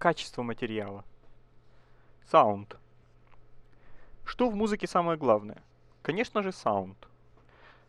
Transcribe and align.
качество 0.00 0.42
материала. 0.42 1.04
Саунд. 2.30 2.78
Что 4.24 4.48
в 4.48 4.54
музыке 4.54 4.86
самое 4.86 5.18
главное? 5.18 5.62
Конечно 6.00 6.42
же, 6.42 6.52
саунд. 6.52 6.96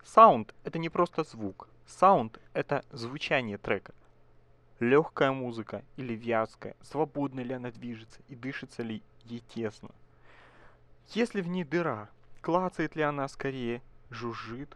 Саунд— 0.04 0.54
это 0.66 0.78
не 0.78 0.90
просто 0.90 1.24
звук. 1.24 1.70
Саунд— 1.88 2.38
это 2.54 2.84
звучание 2.92 3.58
трека. 3.58 3.94
Легкая 4.82 5.32
музыка 5.32 5.86
или 5.96 6.14
вязкая, 6.14 6.76
свободно 6.82 7.40
ли 7.40 7.54
она 7.54 7.72
движется 7.72 8.20
и 8.28 8.36
дышится 8.36 8.84
ли 8.84 9.02
ей 9.24 9.40
тесно. 9.48 9.92
Если 11.12 11.40
в 11.40 11.48
ней 11.48 11.64
дыра, 11.64 12.10
клацает 12.42 12.98
ли 12.98 13.04
она 13.04 13.30
скорее, 13.30 13.82
жужжит, 14.10 14.76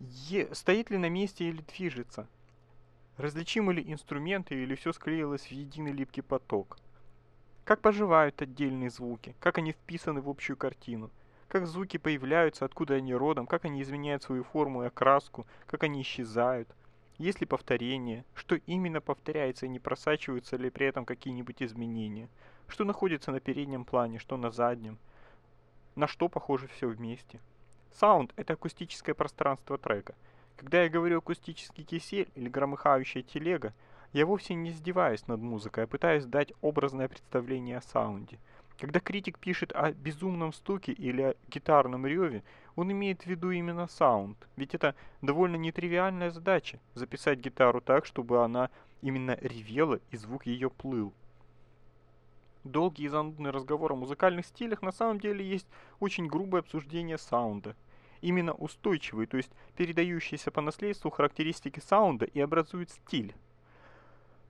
е 0.00 0.52
стоит 0.56 0.90
ли 0.90 0.98
на 0.98 1.08
месте 1.08 1.44
или 1.44 1.62
движется, 1.62 2.26
различимы 3.16 3.74
ли 3.74 3.92
инструменты 3.92 4.54
или 4.54 4.74
все 4.74 4.92
склеилось 4.92 5.46
в 5.46 5.50
единый 5.52 5.92
липкий 5.92 6.22
поток. 6.22 6.78
Как 7.64 7.80
поживают 7.80 8.42
отдельные 8.42 8.90
звуки, 8.90 9.34
как 9.40 9.58
они 9.58 9.72
вписаны 9.72 10.20
в 10.20 10.28
общую 10.28 10.56
картину, 10.56 11.10
как 11.48 11.66
звуки 11.66 11.96
появляются, 11.96 12.64
откуда 12.64 12.94
они 12.94 13.14
родом, 13.14 13.46
как 13.46 13.64
они 13.64 13.82
изменяют 13.82 14.22
свою 14.22 14.44
форму 14.44 14.82
и 14.82 14.86
окраску, 14.86 15.46
как 15.66 15.84
они 15.84 16.02
исчезают, 16.02 16.68
есть 17.16 17.40
ли 17.40 17.46
повторение, 17.46 18.24
что 18.34 18.56
именно 18.56 19.00
повторяется 19.00 19.66
и 19.66 19.68
не 19.68 19.78
просачиваются 19.78 20.56
ли 20.56 20.68
при 20.68 20.86
этом 20.86 21.04
какие-нибудь 21.04 21.62
изменения, 21.62 22.28
что 22.66 22.84
находится 22.84 23.30
на 23.30 23.40
переднем 23.40 23.84
плане, 23.84 24.18
что 24.18 24.36
на 24.36 24.50
заднем, 24.50 24.98
на 25.94 26.08
что 26.08 26.28
похоже 26.28 26.66
все 26.66 26.88
вместе. 26.88 27.40
Саунд– 27.92 28.32
это 28.36 28.54
акустическое 28.54 29.14
пространство 29.14 29.78
трека. 29.78 30.16
Когда 30.56 30.82
я 30.82 30.88
говорю 30.88 31.18
акустический 31.18 31.84
кисель 31.84 32.28
или 32.34 32.48
громыхающая 32.48 33.22
телега, 33.22 33.72
я 34.12 34.26
вовсе 34.26 34.54
не 34.54 34.70
издеваюсь 34.70 35.26
над 35.26 35.40
музыкой, 35.40 35.84
а 35.84 35.86
пытаюсь 35.86 36.24
дать 36.24 36.52
образное 36.60 37.08
представление 37.08 37.78
о 37.78 37.82
саунде. 37.82 38.38
Когда 38.78 39.00
критик 39.00 39.38
пишет 39.38 39.72
о 39.72 39.92
безумном 39.92 40.52
стуке 40.52 40.92
или 40.92 41.22
о 41.22 41.34
гитарном 41.48 42.06
реве, 42.06 42.42
он 42.76 42.90
имеет 42.90 43.22
в 43.22 43.26
виду 43.26 43.50
именно 43.50 43.86
саунд, 43.86 44.36
ведь 44.56 44.74
это 44.74 44.94
довольно 45.22 45.56
нетривиальная 45.56 46.30
задача– 46.30 46.80
записать 46.94 47.38
гитару 47.38 47.80
так, 47.80 48.04
чтобы 48.04 48.44
она 48.44 48.70
именно 49.00 49.38
ревела 49.40 50.00
и 50.10 50.16
звук 50.16 50.46
ее 50.46 50.70
плыл. 50.70 51.12
Долгий 52.64 53.04
и 53.04 53.08
занудный 53.08 53.50
разговор 53.50 53.92
о 53.92 53.96
музыкальных 53.96 54.46
стилях 54.46 54.82
на 54.82 54.90
самом 54.90 55.20
деле 55.20 55.46
есть 55.46 55.68
очень 56.00 56.26
грубое 56.26 56.62
обсуждение 56.62 57.18
саунда. 57.18 57.76
Именно 58.24 58.54
устойчивые, 58.54 59.26
то 59.26 59.36
есть 59.36 59.50
передающиеся 59.76 60.50
по 60.50 60.62
наследству 60.62 61.10
характеристики 61.10 61.80
саунда 61.80 62.24
и 62.24 62.40
образуют 62.40 62.88
стиль. 62.88 63.34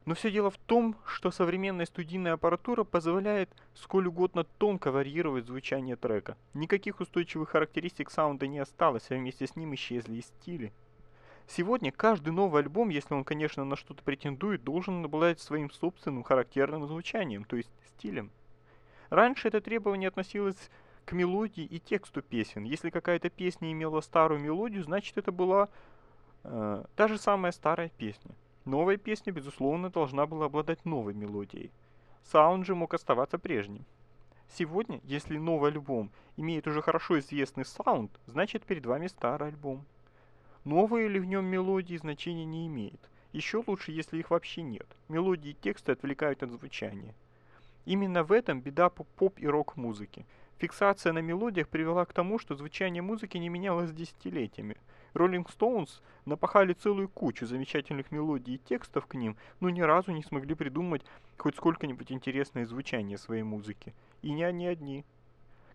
Но 0.05 0.14
все 0.14 0.30
дело 0.30 0.53
в 0.53 0.58
том, 0.58 0.94
что 1.05 1.33
современная 1.33 1.86
студийная 1.86 2.34
аппаратура 2.34 2.84
позволяет 2.84 3.50
сколь 3.75 4.06
угодно 4.06 4.45
тонко 4.45 4.92
варьировать 4.92 5.47
звучание 5.47 5.97
трека. 5.97 6.36
Никаких 6.52 7.00
устойчивых 7.00 7.48
характеристик 7.48 8.12
саунда 8.12 8.47
не 8.47 8.61
осталось, 8.61 9.11
а 9.11 9.17
вместе 9.17 9.48
с 9.48 9.56
ним 9.56 9.75
исчезли 9.75 10.19
и 10.19 10.22
стили. 10.22 10.72
Сегодня 11.48 11.91
каждый 11.91 12.30
новый 12.30 12.62
альбом, 12.62 12.91
если 12.91 13.12
он, 13.12 13.25
конечно, 13.25 13.64
на 13.64 13.75
что-то 13.75 14.05
претендует, 14.05 14.62
должен 14.62 15.05
обладать 15.05 15.41
своим 15.41 15.69
собственным 15.72 16.22
характерным 16.22 16.86
звучанием, 16.86 17.42
то 17.42 17.56
есть 17.56 17.70
стилем. 17.89 18.30
Раньше 19.11 19.48
это 19.48 19.61
требование 19.61 20.06
относилось 20.06 20.70
к 21.05 21.12
мелодии 21.12 21.64
и 21.64 21.78
тексту 21.78 22.22
песен. 22.22 22.64
Если 22.64 22.91
какая-то 22.91 23.30
песня 23.30 23.72
имела 23.72 24.00
старую 24.00 24.41
мелодию, 24.41 24.84
значит 24.84 25.16
это 25.19 25.33
была 25.33 25.69
э, 26.44 26.84
та 26.96 27.08
же 27.08 27.19
самая 27.19 27.52
старая 27.52 27.91
песня. 27.91 28.34
Новая 28.64 28.96
песня, 28.96 29.33
безусловно, 29.33 29.91
должна 29.91 30.27
была 30.27 30.46
обладать 30.46 30.84
новой 30.84 31.14
мелодией. 31.14 31.70
Саунд 32.24 32.66
же 32.66 32.74
мог 32.74 32.94
оставаться 32.94 33.38
прежним. 33.38 33.84
Сегодня, 34.56 35.00
если 35.05 35.36
новый 35.36 35.70
альбом 35.70 36.11
имеет 36.36 36.67
уже 36.67 36.80
хорошо 36.80 37.18
известный 37.18 37.64
саунд, 37.64 38.11
значит 38.27 38.64
перед 38.64 38.86
вами 38.86 39.08
старый 39.08 39.48
альбом. 39.48 39.84
Новые 40.64 41.08
ли 41.08 41.20
в 41.20 41.24
нем 41.27 41.45
мелодии 41.45 41.96
значения 41.96 42.45
не 42.45 42.67
имеет. 42.67 43.01
Еще 43.33 43.62
лучше, 43.67 43.92
если 43.92 44.18
их 44.18 44.30
вообще 44.30 44.62
нет. 44.62 44.86
Мелодии 45.08 45.51
и 45.51 45.55
тексты 45.55 45.92
отвлекают 45.92 46.42
от 46.42 46.51
звучания. 46.51 47.14
Именно 47.84 48.23
в 48.23 48.33
этом 48.33 48.61
беда 48.61 48.89
поп 48.89 49.39
и 49.39 49.46
рок-музыки. 49.46 50.24
Фиксация 50.58 51.12
на 51.12 51.18
мелодиях 51.18 51.68
привела 51.68 52.04
к 52.04 52.12
тому, 52.12 52.38
что 52.38 52.54
звучание 52.54 53.02
музыки 53.02 53.36
не 53.38 53.48
менялось 53.48 53.92
десятилетиями. 53.92 54.76
Rolling 55.12 55.50
Stones 55.50 56.02
напахали 56.24 56.72
целую 56.72 57.08
кучу 57.08 57.46
замечательных 57.46 58.10
мелодий 58.10 58.54
и 58.54 58.58
текстов 58.58 59.06
к 59.06 59.14
ним, 59.14 59.36
но 59.60 59.70
ни 59.70 59.80
разу 59.80 60.12
не 60.12 60.22
смогли 60.22 60.54
придумать 60.54 61.02
хоть 61.38 61.56
сколько-нибудь 61.56 62.10
интересное 62.12 62.66
звучание 62.66 63.18
своей 63.18 63.42
музыки. 63.42 63.94
И 64.22 64.32
не 64.32 64.44
они 64.44 64.66
одни. 64.66 65.04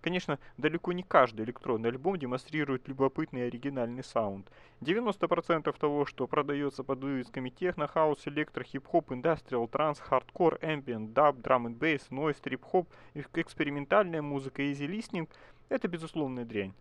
Конечно, 0.02 0.40
далеко 0.58 0.94
не 0.94 1.04
каждый 1.04 1.46
электронный 1.46 1.90
альбом 1.90 2.18
демонстрирует 2.18 2.88
любопытный 2.88 3.42
и 3.42 3.44
оригинальный 3.46 4.04
саунд. 4.04 4.50
90% 4.80 5.78
того, 5.78 6.06
что 6.06 6.26
продается 6.26 6.84
под 6.84 7.00
вывесками 7.04 7.50
техно, 7.50 7.88
хаус, 7.88 8.26
электро, 8.26 8.64
хип-хоп, 8.64 9.12
индастриал, 9.12 9.68
транс, 9.68 10.00
хардкор, 10.00 10.58
ambient, 10.62 11.12
даб, 11.12 11.42
драм 11.42 11.68
н 11.68 11.74
бейс, 11.74 12.10
нойз, 12.12 12.38
трип-хоп, 12.38 12.88
экспериментальная 13.14 14.22
музыка 14.22 14.62
и 14.62 14.72
easy-listening– 14.72 15.28
это 15.70 15.90
безусловная 15.90 16.46
дрянь. 16.46 16.74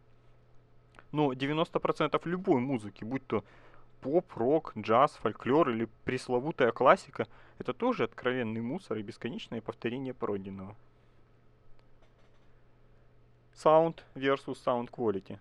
Но 1.10 1.32
90% 1.32 2.20
любой 2.24 2.60
музыки, 2.60 3.02
будь 3.02 3.26
то 3.26 3.42
поп, 4.00 4.32
рок, 4.36 4.74
джаз, 4.78 5.12
фольклор 5.16 5.70
или 5.70 5.88
пресловутая 6.04 6.70
классика, 6.70 7.26
это 7.58 7.72
тоже 7.72 8.04
откровенный 8.04 8.60
мусор 8.60 8.98
и 8.98 9.02
бесконечное 9.02 9.60
повторение 9.60 10.14
пройденного. 10.14 10.76
Sound 13.62 14.00
versus 14.14 14.58
Sound 14.64 14.90
Quality. 14.90 15.38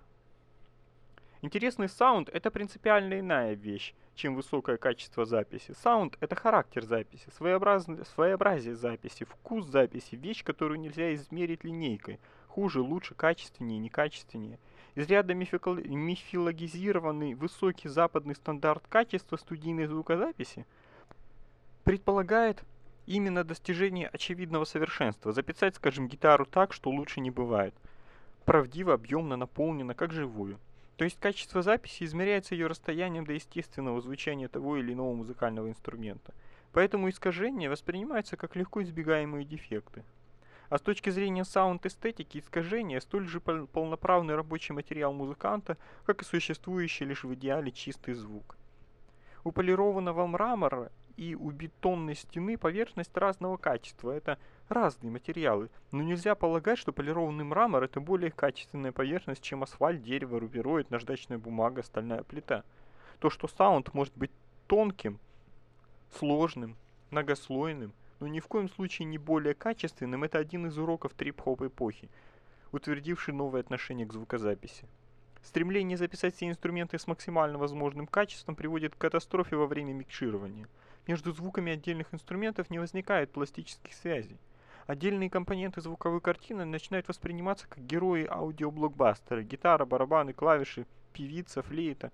Интересный 1.42 1.88
саунд– 1.88 2.30
это 2.34 2.50
принципиально 2.50 3.20
иная 3.20 3.54
вещь, 3.54 3.94
чем 4.16 4.36
высокое 4.36 4.78
качество 4.78 5.26
записи. 5.26 5.76
Саунд– 5.84 6.18
это 6.20 6.36
характер 6.36 6.84
записи, 6.84 7.30
своеобразие 7.30 8.76
записи, 8.76 9.26
вкус 9.26 9.66
записи, 9.66 10.16
вещь, 10.16 10.44
которую 10.44 10.80
нельзя 10.80 11.14
измерить 11.14 11.64
линейкой. 11.64 12.20
Хуже, 12.48 12.82
лучше, 12.82 13.14
качественнее, 13.14 13.80
некачественнее– 13.80 14.58
из 14.98 15.08
ряда 15.10 15.36
мифологизированный 15.36 17.36
высокий 17.36 17.88
западный 17.88 18.34
стандарт 18.34 18.84
качества 18.90 19.38
студийной 19.38 19.86
звукозаписи 19.86 20.66
предполагает 21.84 22.64
именно 23.06 23.44
достижение 23.44 24.08
очевидного 24.08 24.66
совершенства. 24.66 25.34
Записать, 25.34 25.76
скажем, 25.76 26.08
гитару 26.08 26.48
так, 26.48 26.74
что 26.74 26.90
лучше 26.90 27.20
не 27.20 27.30
бывает. 27.30 27.76
Правдиво, 28.48 28.94
объемно, 28.94 29.36
наполнено, 29.36 29.94
как 29.94 30.14
живую. 30.14 30.58
То 30.96 31.04
есть 31.04 31.20
качество 31.20 31.62
записи 31.62 32.06
измеряется 32.06 32.56
ее 32.56 32.68
расстоянием 32.68 33.26
до 33.26 33.34
естественного 33.34 34.00
звучания 34.00 34.48
того 34.48 34.78
или 34.78 34.94
иного 34.94 35.14
музыкального 35.14 35.68
инструмента. 35.68 36.34
Поэтому 36.72 37.10
искажения 37.10 37.70
воспринимаются 37.70 38.38
как 38.38 38.56
легко 38.56 38.82
избегаемые 38.82 39.44
дефекты. 39.44 40.06
А 40.70 40.78
с 40.78 40.82
точки 40.82 41.10
зрения 41.10 41.44
саунд-эстетики, 41.44 42.38
искажения 42.38 43.02
столь 43.02 43.28
же 43.28 43.42
полноправный 43.42 44.36
рабочий 44.36 44.72
материал 44.72 45.12
музыканта, 45.12 45.76
как 46.06 46.22
и 46.22 46.26
существующий 46.26 47.04
лишь 47.04 47.26
в 47.26 47.34
идеале 47.34 47.74
чистый 47.74 48.14
звук. 48.14 48.56
У 49.44 49.52
полированного 49.52 50.26
мрамора 50.26 50.90
и 51.18 51.36
у 51.36 51.52
бетонной 51.52 52.16
стены 52.16 52.58
поверхность 52.58 53.18
разного 53.18 53.58
качества. 53.58 54.12
Это 54.12 54.40
разные 54.70 55.12
материалы, 55.12 55.70
но 55.92 56.04
нельзя 56.04 56.36
полагать, 56.36 56.78
что 56.78 56.92
полированный 56.92 57.44
мрамор 57.44 57.84
это 57.84 58.00
более 58.00 58.32
качественная 58.32 58.92
поверхность, 58.92 59.42
чем 59.42 59.64
асфальт, 59.64 60.02
дерево, 60.02 60.40
рубероид, 60.40 60.90
наждачная 60.92 61.38
бумага, 61.38 61.84
стальная 61.84 62.24
плита. 62.24 62.64
То, 63.20 63.30
что 63.30 63.48
саунд 63.48 63.94
может 63.94 64.16
быть 64.16 64.32
тонким, 64.68 65.20
сложным, 66.12 66.76
многослойным– 67.10 67.94
но 68.20 68.28
ни 68.28 68.40
в 68.40 68.48
коем 68.48 68.70
случае 68.70 69.06
не 69.06 69.18
более 69.18 69.54
качественным, 69.54 70.24
это 70.24 70.40
один 70.40 70.68
из 70.68 70.78
уроков 70.78 71.14
трип-хоп 71.14 71.62
эпохи, 71.64 72.10
утвердивший 72.72 73.34
новое 73.34 73.62
отношение 73.62 74.08
к 74.08 74.14
звукозаписи. 74.14 74.88
Стремление 75.44 75.98
записать 75.98 76.36
все 76.36 76.50
инструменты 76.50 76.98
с 76.98 77.08
максимально 77.08 77.58
возможным 77.58 78.08
качеством 78.08 78.56
приводит 78.56 78.96
к 78.96 78.98
катастрофе 78.98 79.56
во 79.56 79.68
время 79.68 79.94
микширования. 79.94 80.68
Между 81.06 81.32
звуками 81.32 81.72
отдельных 81.72 82.14
инструментов 82.14 82.70
не 82.70 82.80
возникает 82.80 83.32
пластических 83.32 83.94
связей. 83.94 84.38
Отдельные 84.88 85.30
компоненты 85.30 85.82
звуковой 85.82 86.22
картины 86.22 86.64
начинают 86.64 87.10
восприниматься 87.10 87.68
как 87.68 87.86
герои 87.86 88.26
аудиоблокбастера. 88.26 89.44
Гитара, 89.44 89.86
барабаны, 89.86 90.32
клавиши, 90.32 90.88
певица, 91.12 91.62
флейта. 91.62 92.12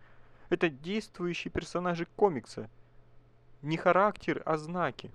Это 0.50 0.70
действующие 0.70 1.52
персонажи 1.52 2.08
комикса. 2.16 2.68
Не 3.62 3.78
характер, 3.78 4.42
а 4.46 4.58
знаки. 4.58 5.12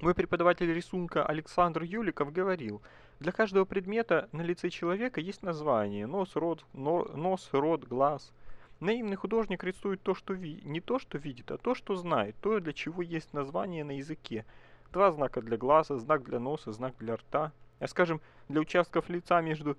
Мой 0.00 0.14
преподаватель 0.14 0.70
рисунка 0.72 1.24
Александр 1.24 1.84
Юликов 1.84 2.32
говорил, 2.32 2.82
для 3.20 3.32
каждого 3.32 3.64
предмета 3.64 4.28
на 4.32 4.42
лице 4.42 4.68
человека 4.68 5.20
есть 5.20 5.42
название, 5.42 6.06
нос, 6.06 6.34
рот, 6.34 6.66
но, 6.74 7.04
нос, 7.14 7.48
рот, 7.52 7.84
глаз. 7.84 8.32
Наивный 8.80 9.16
художник 9.16 9.64
рисует 9.64 10.02
то, 10.02 10.14
что 10.14 10.34
ви, 10.34 10.60
не 10.64 10.82
то, 10.82 10.98
что 10.98 11.16
видит, 11.16 11.50
а 11.50 11.56
то, 11.56 11.74
что 11.74 11.94
знает, 11.94 12.36
то, 12.42 12.60
для 12.60 12.74
чего 12.74 13.00
есть 13.00 13.32
название 13.32 13.84
на 13.84 13.92
языке. 13.92 14.44
Два 14.92 15.12
знака 15.12 15.40
для 15.42 15.56
глаза, 15.56 15.98
знак 15.98 16.24
для 16.24 16.38
носа, 16.38 16.72
знак 16.72 16.94
для 16.98 17.16
рта. 17.16 17.52
А 17.78 17.86
скажем, 17.86 18.20
для 18.48 18.60
участков 18.60 19.08
лица 19.08 19.40
между 19.40 19.76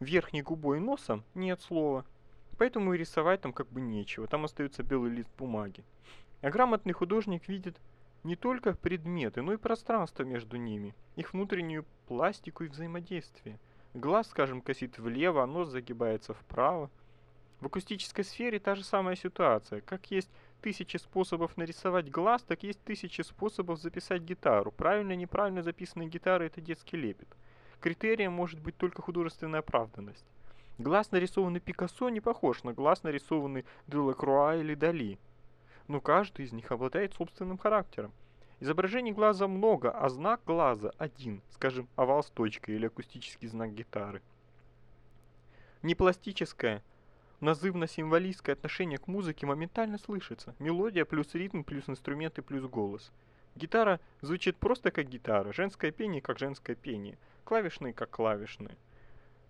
верхней 0.00 0.42
губой 0.42 0.78
и 0.78 0.80
носом 0.80 1.22
нет 1.34 1.60
слова. 1.60 2.04
Поэтому 2.58 2.94
и 2.94 2.98
рисовать 2.98 3.40
там 3.40 3.52
как 3.52 3.68
бы 3.68 3.80
нечего, 3.80 4.26
там 4.26 4.44
остается 4.44 4.82
белый 4.82 5.10
лист 5.10 5.30
бумаги. 5.36 5.84
А 6.42 6.50
грамотный 6.50 6.92
художник 6.92 7.48
видит 7.48 7.76
не 8.22 8.36
только 8.36 8.74
предметы, 8.74 9.42
но 9.42 9.52
и 9.52 9.58
пространство 9.58 10.22
между 10.22 10.56
ними, 10.56 10.94
их 11.16 11.32
внутреннюю 11.32 11.84
пластику 12.06 12.64
и 12.64 12.68
взаимодействие. 12.68 13.58
Глаз, 13.92 14.28
скажем, 14.28 14.60
косит 14.60 14.98
влево, 14.98 15.42
а 15.42 15.46
нос 15.46 15.68
загибается 15.68 16.34
вправо. 16.34 16.90
В 17.60 17.66
акустической 17.66 18.24
сфере 18.24 18.58
та 18.58 18.74
же 18.74 18.84
самая 18.84 19.16
ситуация. 19.16 19.80
Как 19.80 20.10
есть 20.10 20.30
тысячи 20.64 20.96
способов 20.96 21.58
нарисовать 21.58 22.10
глаз, 22.10 22.42
так 22.42 22.62
есть 22.62 22.82
тысячи 22.84 23.20
способов 23.20 23.78
записать 23.78 24.22
гитару. 24.22 24.72
Правильно 24.72 25.14
неправильно 25.14 25.62
записанные 25.62 26.08
гитары– 26.08 26.46
это 26.46 26.62
детский 26.62 26.96
лепет. 26.96 27.28
Критерием 27.80 28.32
может 28.32 28.60
быть 28.60 28.74
только 28.78 29.02
художественная 29.02 29.60
оправданность. 29.60 30.24
Глаз, 30.78 31.12
нарисованный 31.12 31.60
Пикассо, 31.60 32.08
не 32.08 32.22
похож 32.22 32.64
на 32.64 32.72
глаз, 32.72 33.02
нарисованный 33.02 33.66
Делакруа 33.88 34.56
или 34.56 34.74
Дали. 34.74 35.18
Но 35.86 36.00
каждый 36.00 36.46
из 36.46 36.52
них 36.52 36.72
обладает 36.72 37.12
собственным 37.12 37.58
характером. 37.58 38.14
Изображений 38.60 39.12
глаза 39.12 39.46
много, 39.46 39.90
а 39.90 40.08
знак 40.08 40.40
глаза 40.46 40.92
один, 40.96 41.42
скажем, 41.50 41.88
овал 41.94 42.22
с 42.22 42.30
точкой 42.30 42.76
или 42.76 42.86
акустический 42.86 43.48
знак 43.48 43.74
гитары. 43.74 44.22
Не 45.82 45.94
пластическое, 45.94 46.82
назывно-символистское 47.44 48.54
отношение 48.54 48.98
к 48.98 49.06
музыке 49.06 49.46
моментально 49.46 49.98
слышится. 49.98 50.54
Мелодия 50.58 51.04
плюс 51.04 51.34
ритм 51.34 51.62
плюс 51.62 51.88
инструменты 51.88 52.42
плюс 52.42 52.64
голос. 52.64 53.12
Гитара 53.54 54.00
звучит 54.20 54.56
просто 54.56 54.90
как 54.90 55.08
гитара, 55.08 55.52
женское 55.52 55.92
пение 55.92 56.20
как 56.20 56.38
женское 56.38 56.74
пение, 56.74 57.18
клавишные 57.44 57.92
как 57.92 58.10
клавишные. 58.10 58.76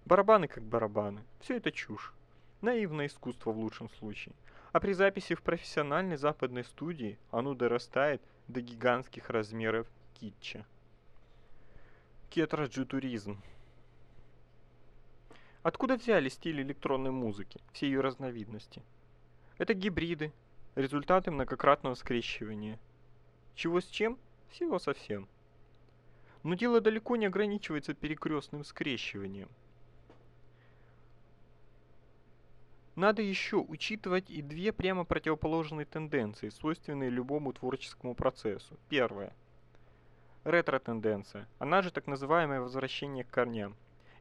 Барабаны 0.04 0.48
как 0.48 0.62
барабаны. 0.62 1.22
Все 1.40 1.56
это 1.56 1.72
чушь. 1.72 2.12
Наивное 2.60 3.06
искусство 3.06 3.52
в 3.52 3.58
лучшем 3.58 3.88
случае. 3.88 4.34
А 4.72 4.80
при 4.80 4.92
записи 4.92 5.34
в 5.34 5.42
профессиональной 5.42 6.16
западной 6.16 6.64
студии 6.64 7.18
оно 7.30 7.54
дорастает 7.54 8.20
до 8.48 8.60
гигантских 8.60 9.30
размеров 9.30 9.86
китча. 10.14 10.66
Кетраджутуризм. 12.28 13.40
Откуда 15.64 15.96
взяли 15.96 16.28
стиль 16.28 16.62
электронной 16.62 17.10
музыки, 17.10 17.60
все 17.72 17.86
ее 17.86 18.00
разновидности? 18.00 18.84
Это 19.58 19.74
гибриды, 19.74 20.32
результаты 20.76 21.32
многократного 21.32 21.94
скрещивания. 21.94 22.78
Чего 23.56 23.80
с 23.80 23.86
чем? 23.86 24.16
Всего 24.50 24.78
совсем. 24.78 25.26
Но 26.44 26.54
дело 26.54 26.80
далеко 26.80 27.16
не 27.16 27.26
ограничивается 27.26 27.94
перекрестным 27.94 28.62
скрещиванием– 28.62 29.48
Надо 32.96 33.22
еще 33.22 33.56
учитывать 33.56 34.30
и 34.30 34.40
две 34.40 34.72
прямо 34.72 35.04
противоположные 35.04 35.84
тенденции, 35.84 36.48
свойственные 36.48 37.10
любому 37.10 37.52
творческому 37.52 38.14
процессу. 38.14 38.78
Первое. 38.88 39.32
Ретро-тенденция, 40.44 41.48
она 41.58 41.82
же 41.82 41.90
так 41.90 42.06
называемое 42.06 42.60
возвращение 42.60 43.24
к 43.24 43.30
корням. 43.30 43.74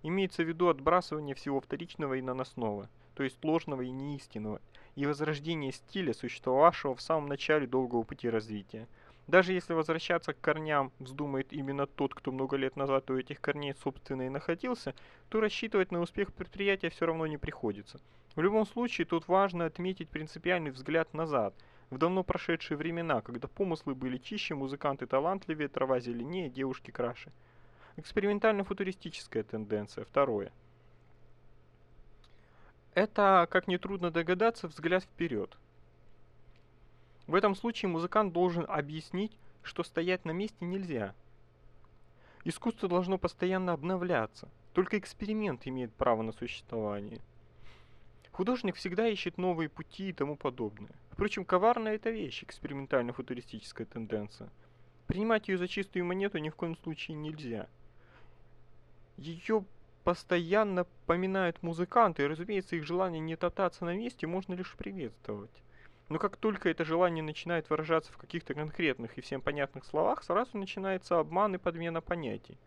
Имеется 0.04 0.44
в 0.44 0.48
виду 0.48 0.68
отбрасывание 0.68 1.34
всего 1.34 1.60
вторичного 1.60 2.14
и 2.14 2.22
наносного, 2.22 2.90
то 3.16 3.24
есть 3.24 3.44
ложного 3.44 3.82
и 3.82 3.90
неистинного, 3.90 4.62
и 4.96 5.06
возрождение 5.06 5.72
стиля, 5.72 6.14
существовавшего 6.14 6.96
в 6.96 7.02
самом 7.02 7.28
начале 7.28 7.66
долгого 7.66 8.04
пути 8.04 8.30
развития. 8.30 8.88
Даже 9.28 9.54
если 9.54 9.74
возвращаться 9.74 10.34
к 10.34 10.42
корням 10.42 10.92
вздумает 11.00 11.52
именно 11.54 11.88
тот, 11.88 12.14
кто 12.14 12.32
много 12.32 12.58
лет 12.58 12.76
назад 12.76 13.10
у 13.10 13.18
этих 13.18 13.42
корней 13.42 13.74
собственно 13.74 14.24
и 14.24 14.30
находился, 14.30 14.94
то 15.30 15.40
рассчитывать 15.40 15.92
на 15.92 16.02
успех 16.02 16.34
предприятия 16.34 16.90
все 16.90 17.06
равно 17.06 17.26
не 17.26 17.38
приходится– 17.38 18.00
в 18.36 18.42
любом 18.42 18.66
случае, 18.66 19.06
тут 19.06 19.28
важно 19.28 19.66
отметить 19.66 20.10
принципиальный 20.10 20.72
взгляд 20.72 21.14
назад, 21.14 21.54
в 21.92 22.00
давно 22.00 22.24
прошедшие 22.24 22.78
времена, 22.78 23.22
когда 23.22 23.48
помыслы 23.48 23.94
были 23.94 24.18
чище, 24.18 24.56
музыканты 24.56 25.06
талантливее, 25.06 25.68
трава 25.68 26.00
зеленее, 26.00 26.50
девушки 26.50 26.90
краше. 26.90 27.32
Экспериментально-футуристическая 27.98 29.44
тенденция. 29.44 30.06
Второе. 30.06 30.52
Это, 32.94 33.48
как 33.50 33.68
нетрудно 33.68 34.12
догадаться, 34.12 34.68
взгляд 34.68 35.04
вперед. 35.04 35.58
В 37.28 37.36
этом 37.36 37.56
случае 37.56 37.90
музыкант 37.90 38.34
должен 38.34 38.66
объяснить, 38.68 39.38
что 39.62 39.84
стоять 39.84 40.26
на 40.26 40.32
месте 40.32 40.66
нельзя. 40.66 41.16
Искусство 42.44 42.90
должно 42.90 43.18
постоянно 43.18 43.74
обновляться. 43.74 44.50
Только 44.74 44.98
эксперимент 44.98 45.66
имеет 45.66 45.94
право 45.94 46.22
на 46.24 46.34
существование. 46.34 47.22
Художник 48.32 48.76
всегда 48.76 49.08
ищет 49.08 49.38
новые 49.38 49.70
пути 49.70 50.10
и 50.10 50.14
тому 50.14 50.36
подобное. 50.36 50.92
Впрочем, 51.12 51.46
коварная 51.46 51.96
это 51.96 52.10
вещь, 52.10 52.44
экспериментально-футуристическая 52.44 53.86
тенденция. 53.86 54.50
Принимать 55.06 55.48
ее 55.48 55.58
за 55.60 55.68
чистую 55.68 56.06
монету 56.06 56.40
ни 56.40 56.50
в 56.50 56.56
коем 56.56 56.76
случае 56.76 57.16
нельзя. 57.16 57.68
Ее 59.24 59.64
постоянно 60.04 60.86
поминают 61.06 61.64
музыканты, 61.64 62.24
и, 62.24 62.28
разумеется, 62.28 62.76
их 62.76 62.84
желание 62.84 63.22
не 63.22 63.38
топтаться 63.38 63.86
на 63.86 63.96
месте 63.96 64.28
можно 64.28 64.54
лишь 64.54 64.76
приветствовать. 64.76 65.64
Но 66.10 66.20
как 66.20 66.36
только 66.36 66.68
это 66.68 66.84
желание 66.84 67.24
начинает 67.24 67.70
выражаться 67.70 68.12
в 68.12 68.18
каких-то 68.18 68.54
конкретных 68.54 69.18
и 69.18 69.22
всем 69.22 69.40
понятных 69.40 69.86
словах, 69.86 70.24
сразу 70.24 70.58
начинается 70.58 71.20
обман 71.20 71.56
и 71.56 71.58
подмена 71.58 72.02
понятий. 72.02 72.58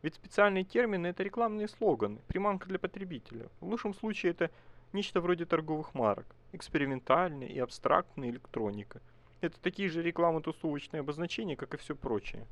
Ведь 0.00 0.14
специальные 0.14 0.64
термины– 0.64 1.06
это 1.08 1.22
рекламные 1.22 1.68
слоганы, 1.68 2.20
приманка 2.26 2.66
для 2.66 2.78
потребителя. 2.78 3.50
В 3.60 3.66
лучшем 3.66 3.92
случае 3.92 4.30
это 4.30 4.50
нечто 4.94 5.20
вроде 5.20 5.44
торговых 5.44 5.92
марок, 5.92 6.24
экспериментальная 6.52 7.48
и 7.48 7.58
абстрактная 7.58 8.30
электроника. 8.30 9.02
Это 9.42 9.60
такие 9.60 9.90
же 9.90 10.02
рекламно-тусовочные 10.02 11.00
обозначения, 11.00 11.54
как 11.54 11.74
и 11.74 11.76
все 11.76 11.94
прочее. 11.94 12.46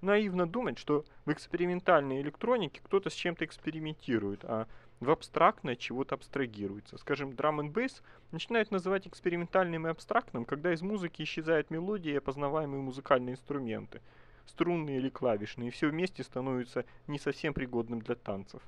Наивно 0.00 0.48
думать, 0.48 0.78
что 0.78 1.04
в 1.26 1.32
экспериментальной 1.32 2.22
электронике 2.22 2.80
кто-то 2.82 3.10
с 3.10 3.14
чем-то 3.14 3.44
экспериментирует, 3.44 4.44
а 4.44 4.66
в 5.00 5.10
абстрактное 5.10 5.76
чего-то 5.76 6.14
абстрагируется. 6.14 6.96
Скажем, 6.98 7.34
драм 7.34 7.60
н 7.60 7.70
бейс 7.70 8.02
начинают 8.32 8.70
называть 8.70 9.06
экспериментальным 9.06 9.86
и 9.86 9.90
абстрактным, 9.90 10.44
когда 10.44 10.72
из 10.72 10.80
музыки 10.80 11.22
исчезает 11.22 11.70
мелодия 11.70 12.14
и 12.14 12.18
опознаваемые 12.18 12.80
музыкальные 12.80 13.34
инструменты, 13.34 14.00
струнные 14.46 14.98
или 14.98 15.10
клавишные, 15.10 15.68
и 15.68 15.70
все 15.70 15.88
вместе 15.88 16.22
становится 16.22 16.84
не 17.06 17.18
совсем 17.18 17.52
пригодным 17.52 18.00
для 18.00 18.14
танцев. 18.14 18.62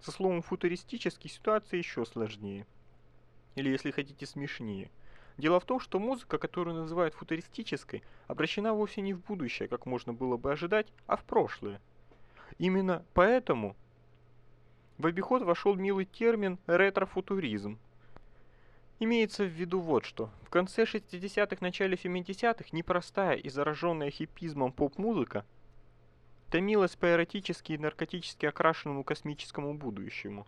Со 0.00 0.10
словом 0.10 0.42
футуристический 0.42 1.30
ситуация 1.30 1.78
еще 1.78 2.04
сложнее. 2.04 2.66
Или, 3.54 3.68
если 3.68 3.90
хотите, 3.90 4.26
смешнее. 4.26 4.90
Дело 5.38 5.60
в 5.60 5.64
том, 5.64 5.80
что 5.80 5.98
музыка, 5.98 6.38
которую 6.38 6.76
называют 6.76 7.14
футуристической, 7.14 8.02
обращена 8.26 8.74
вовсе 8.74 9.00
не 9.00 9.14
в 9.14 9.20
будущее, 9.20 9.68
как 9.68 9.86
можно 9.86 10.12
было 10.12 10.36
бы 10.36 10.52
ожидать, 10.52 10.92
а 11.06 11.16
в 11.16 11.24
прошлое. 11.24 11.80
Именно 12.58 13.04
поэтому 13.14 13.76
в 14.98 15.06
обиход 15.06 15.42
вошел 15.42 15.74
милый 15.74 16.04
термин 16.04 16.58
ретрофутуризм. 16.66 17.78
Имеется 19.00 19.44
в 19.44 19.48
виду 19.48 19.80
вот 19.80 20.04
что. 20.04 20.30
В 20.42 20.50
конце 20.50 20.84
60-х, 20.84 21.56
начале 21.60 21.96
70-х 21.96 22.66
непростая 22.70 23.36
и 23.36 23.48
зараженная 23.48 24.10
хиппизмом 24.10 24.70
поп-музыка 24.70 25.44
томилась 26.50 26.94
по 26.94 27.10
эротически 27.10 27.72
и 27.72 27.78
наркотически 27.78 28.46
окрашенному 28.46 29.02
космическому 29.02 29.74
будущему. 29.74 30.46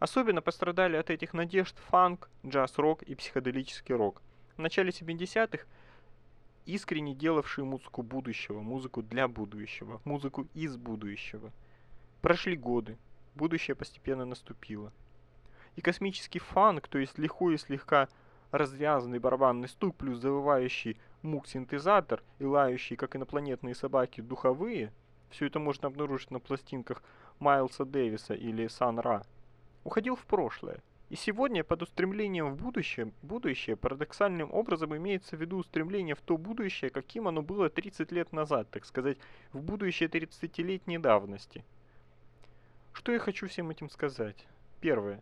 Особенно 0.00 0.40
пострадали 0.40 0.96
от 0.96 1.10
этих 1.10 1.34
надежд 1.34 1.76
фанк, 1.90 2.30
джаз-рок 2.44 3.02
и 3.02 3.14
психоделический 3.14 3.94
рок. 3.94 4.22
В 4.56 4.60
начале 4.60 4.90
70-х 4.90 5.64
искренне 6.64 7.14
делавшие 7.14 7.66
музыку 7.66 8.02
будущего, 8.02 8.60
музыку 8.62 9.02
для 9.02 9.28
будущего, 9.28 10.00
музыку 10.06 10.48
из 10.54 10.78
будущего. 10.78 11.52
Прошли 12.22 12.56
годы, 12.56 12.96
будущее 13.34 13.74
постепенно 13.74 14.24
наступило. 14.24 14.90
И 15.76 15.82
космический 15.82 16.38
фанк, 16.38 16.88
то 16.88 16.98
есть 16.98 17.18
лихой 17.18 17.54
и 17.54 17.58
слегка 17.58 18.08
развязанный 18.52 19.18
барабанный 19.18 19.68
стук 19.68 19.96
плюс 19.96 20.18
завывающий 20.18 20.98
мук-синтезатор 21.20 22.22
и 22.38 22.44
лающие, 22.46 22.96
как 22.96 23.16
инопланетные 23.16 23.74
собаки, 23.74 24.22
духовые, 24.22 24.94
все 25.28 25.46
это 25.46 25.58
можно 25.58 25.88
обнаружить 25.88 26.30
на 26.30 26.40
пластинках 26.40 27.02
Майлса 27.38 27.84
Дэвиса 27.84 28.32
или 28.32 28.66
Сан 28.66 28.98
Ра, 28.98 29.24
уходил 29.84 30.16
в 30.16 30.24
прошлое. 30.26 30.80
И 31.10 31.16
сегодня 31.16 31.64
под 31.64 31.82
устремлением 31.82 32.52
в 32.52 32.56
будущее, 32.56 33.12
будущее 33.22 33.76
парадоксальным 33.76 34.52
образом 34.52 34.96
имеется 34.96 35.36
в 35.36 35.40
виду 35.40 35.58
устремление 35.58 36.14
в 36.14 36.20
то 36.20 36.36
будущее, 36.36 36.90
каким 36.90 37.26
оно 37.26 37.42
было 37.42 37.68
30 37.68 38.12
лет 38.12 38.32
назад, 38.32 38.70
так 38.70 38.84
сказать, 38.84 39.18
в 39.52 39.60
будущее 39.60 40.08
30-летней 40.08 40.98
давности. 40.98 41.64
Что 42.92 43.10
я 43.10 43.18
хочу 43.18 43.48
всем 43.48 43.70
этим 43.70 43.90
сказать? 43.90 44.46
Первое. 44.80 45.20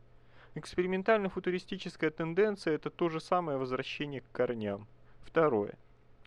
Экспериментально-футуристическая 0.55 2.11
тенденция– 2.11 2.75
это 2.75 2.91
то 2.91 3.09
же 3.09 3.21
самое 3.21 3.57
возвращение 3.57 4.21
к 4.21 4.31
корням. 4.33 4.87
Второе. 5.23 5.75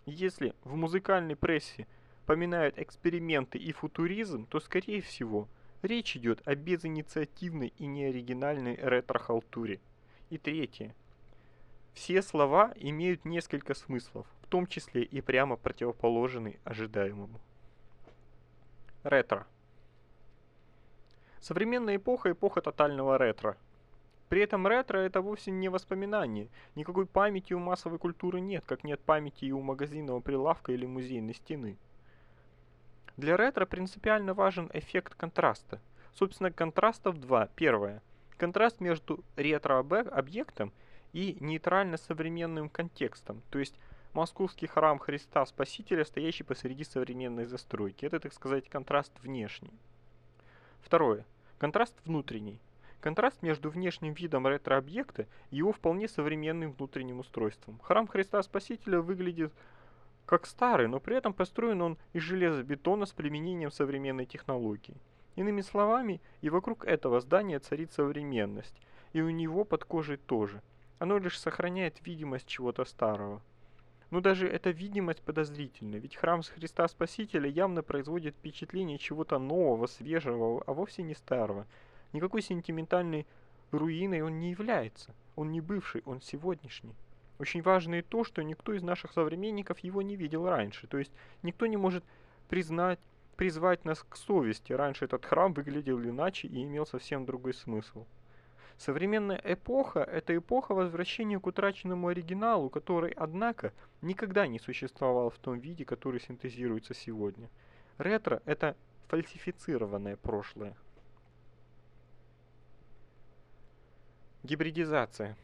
Если 0.07 0.55
в 0.63 0.75
музыкальной 0.75 1.35
прессе 1.35 1.85
поминают 2.25 2.79
эксперименты 2.79 3.59
и 3.59 3.71
футуризм, 3.71 4.47
то, 4.47 4.59
скорее 4.59 5.01
всего, 5.01 5.47
речь 5.81 6.15
идет 6.15 6.41
о 6.45 6.55
безинициативной 6.55 7.73
и 7.77 7.85
неоригинальной 7.85 8.75
ретро-халтуре. 8.75 9.79
И 10.29 10.37
третье. 10.37 10.95
Все 11.93 12.21
слова 12.21 12.73
имеют 12.75 13.25
несколько 13.25 13.73
смыслов, 13.73 14.25
в 14.41 14.47
том 14.47 14.65
числе 14.65 15.03
и 15.03 15.21
прямо 15.21 15.57
противоположный 15.57 16.59
ожидаемому. 16.63 17.39
Ретро. 19.03 19.45
Современная 21.41 21.97
эпоха– 21.97 22.31
эпоха 22.33 22.61
тотального 22.61 23.17
ретро. 23.17 23.57
При 24.29 24.41
этом 24.41 24.67
ретро– 24.67 24.97
это 24.99 25.21
вовсе 25.21 25.51
не 25.51 25.67
воспоминание. 25.69 26.47
Никакой 26.75 27.05
памяти 27.05 27.53
у 27.53 27.59
массовой 27.59 27.97
культуры 27.97 28.39
нет, 28.39 28.63
как 28.65 28.83
нет 28.83 29.01
памяти 29.01 29.45
и 29.45 29.51
у 29.51 29.59
магазинного 29.59 30.21
прилавка 30.21 30.71
или 30.71 30.85
музейной 30.85 31.33
стены. 31.33 31.77
Для 33.21 33.37
ретро 33.37 33.67
принципиально 33.67 34.33
важен 34.33 34.71
эффект 34.73 35.13
контраста. 35.13 35.79
Собственно, 36.11 36.51
контрастов 36.51 37.19
два. 37.19 37.49
Первое. 37.55 38.01
Контраст 38.37 38.79
между 38.79 39.23
ретро-объектом 39.35 40.73
и 41.13 41.37
нейтрально-современным 41.39 42.67
контекстом, 42.67 43.43
то 43.51 43.59
есть 43.59 43.75
московский 44.13 44.65
храм 44.65 44.97
Христа 44.97 45.45
Спасителя, 45.45 46.03
стоящий 46.03 46.43
посреди 46.43 46.83
современной 46.83 47.45
застройки. 47.45 48.05
Это, 48.05 48.19
так 48.19 48.33
сказать, 48.33 48.67
контраст 48.69 49.11
внешний. 49.21 49.79
Второе. 50.81 51.23
Контраст 51.59 51.93
внутренний. 52.03 52.59
Контраст 53.01 53.43
между 53.43 53.69
внешним 53.69 54.13
видом 54.13 54.47
ретро-объекта 54.47 55.27
и 55.51 55.57
его 55.57 55.73
вполне 55.73 56.07
современным 56.07 56.71
внутренним 56.71 57.19
устройством. 57.19 57.77
Храм 57.83 58.07
Христа 58.07 58.41
Спасителя 58.41 58.99
выглядит 58.99 59.53
как 60.31 60.45
старый, 60.45 60.87
но 60.87 61.01
при 61.01 61.17
этом 61.17 61.33
построен 61.33 61.81
он 61.81 61.97
из 62.13 62.21
железобетона 62.21 63.05
с 63.05 63.11
применением 63.11 63.69
современной 63.69 64.25
технологии. 64.25 64.95
Иными 65.35 65.59
словами, 65.59 66.21
и 66.39 66.49
вокруг 66.49 66.85
этого 66.85 67.19
здания 67.19 67.59
царит 67.59 67.91
современность, 67.91 68.79
и 69.11 69.19
у 69.19 69.29
него 69.29 69.65
под 69.65 69.83
кожей 69.83 70.15
тоже. 70.15 70.61
Оно 70.99 71.17
лишь 71.17 71.37
сохраняет 71.37 72.05
видимость 72.05 72.47
чего-то 72.47 72.85
старого. 72.85 73.41
Но 74.09 74.21
даже 74.21 74.47
эта 74.47 74.69
видимость 74.69 75.21
подозрительна, 75.21 75.97
ведь 75.97 76.15
храм 76.15 76.43
Христа 76.43 76.87
Спасителя 76.87 77.49
явно 77.49 77.83
производит 77.83 78.35
впечатление 78.35 78.99
чего-то 78.99 79.37
нового, 79.37 79.85
свежего, 79.85 80.63
а 80.65 80.71
вовсе 80.71 81.03
не 81.03 81.13
старого. 81.13 81.67
Никакой 82.13 82.41
сентиментальной 82.41 83.27
руиной 83.71 84.21
он 84.21 84.39
не 84.39 84.51
является. 84.51 85.13
Он 85.35 85.51
не 85.51 85.59
бывший, 85.59 86.03
он 86.05 86.21
сегодняшний. 86.21 86.95
Очень 87.41 87.63
важно 87.63 87.95
и 87.95 88.01
то, 88.03 88.23
что 88.23 88.43
никто 88.43 88.71
из 88.71 88.83
наших 88.83 89.13
современников 89.13 89.79
его 89.79 90.03
не 90.03 90.15
видел 90.15 90.47
раньше. 90.47 90.85
То 90.85 90.99
есть 90.99 91.11
никто 91.41 91.65
не 91.65 91.75
может 91.75 92.03
признать, 92.49 92.99
призвать 93.35 93.83
нас 93.83 94.05
к 94.07 94.15
совести. 94.15 94.73
Раньше 94.73 95.05
этот 95.05 95.25
храм 95.25 95.51
выглядел 95.51 95.99
иначе 96.03 96.47
и 96.47 96.61
имел 96.61 96.85
совсем 96.85 97.25
другой 97.25 97.55
смысл. 97.55 98.05
Современная 98.77 99.41
эпоха– 99.43 100.01
это 100.17 100.37
эпоха 100.37 100.75
возвращения 100.75 101.39
к 101.39 101.47
утраченному 101.47 102.09
оригиналу, 102.09 102.69
который, 102.69 103.11
однако, 103.13 103.73
никогда 104.03 104.45
не 104.45 104.59
существовал 104.59 105.31
в 105.31 105.39
том 105.39 105.57
виде, 105.57 105.83
который 105.83 106.21
синтезируется 106.21 106.93
сегодня. 106.93 107.49
Ретро– 107.97 108.43
это 108.45 108.75
фальсифицированное 109.07 110.15
прошлое. 110.15 110.75
Гибридизация. 114.43 115.35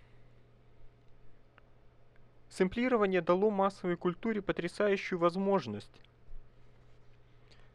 Сэмплирование 2.57 3.21
дало 3.21 3.51
массовой 3.51 3.97
культуре 3.97 4.41
потрясающую 4.41 5.19
возможность 5.19 6.01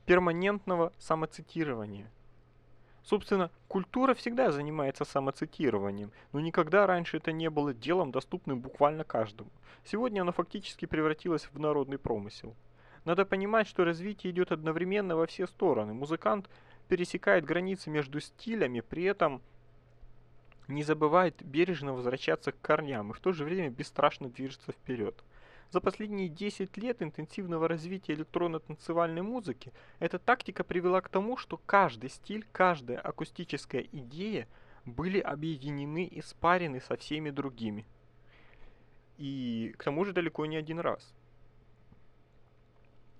перманентного 0.06 0.92
самоцитирования– 0.98 2.10
Собственно, 3.04 3.50
культура 3.68 4.14
всегда 4.14 4.52
занимается 4.52 5.04
самоцитированием, 5.04 6.12
но 6.32 6.40
никогда 6.40 6.86
раньше 6.86 7.16
это 7.16 7.32
не 7.32 7.50
было 7.50 7.74
делом, 7.74 8.12
доступным 8.12 8.60
буквально 8.60 9.04
каждому. 9.04 9.50
Сегодня 9.84 10.22
оно 10.22 10.32
фактически 10.32 10.86
превратилось 10.86 11.48
в 11.52 11.58
народный 11.58 11.98
промысел. 11.98 12.54
Надо 13.04 13.24
понимать, 13.24 13.66
что 13.66 13.84
развитие 13.84 14.32
идет 14.32 14.52
одновременно 14.52 15.16
во 15.16 15.26
все 15.26 15.48
стороны. 15.48 15.92
Музыкант 15.94 16.48
пересекает 16.88 17.44
границы 17.44 17.90
между 17.90 18.20
стилями, 18.20 18.80
при 18.80 19.02
этом 19.04 19.42
не 20.68 20.82
забывает 20.82 21.42
бережно 21.42 21.92
возвращаться 21.92 22.52
к 22.52 22.60
корням 22.60 23.10
и 23.10 23.14
в 23.14 23.20
то 23.20 23.32
же 23.32 23.44
время 23.44 23.70
бесстрашно 23.70 24.28
движется 24.28 24.72
вперед. 24.72 25.22
За 25.70 25.80
последние 25.80 26.28
10 26.28 26.76
лет 26.76 27.02
интенсивного 27.02 27.66
развития 27.66 28.12
электронно-танцевальной 28.12 29.22
музыки 29.22 29.72
эта 30.00 30.18
тактика 30.18 30.64
привела 30.64 31.00
к 31.00 31.08
тому, 31.08 31.38
что 31.38 31.56
каждый 31.56 32.10
стиль, 32.10 32.46
каждая 32.52 32.98
акустическая 32.98 33.80
идея 33.90 34.46
были 34.84 35.18
объединены 35.18 36.04
и 36.04 36.20
спарены 36.20 36.80
со 36.80 36.96
всеми 36.96 37.30
другими. 37.30 37.86
И 39.16 39.74
к 39.78 39.84
тому 39.84 40.04
же 40.04 40.12
далеко 40.12 40.44
не 40.44 40.56
один 40.56 40.78
раз. 40.78 41.14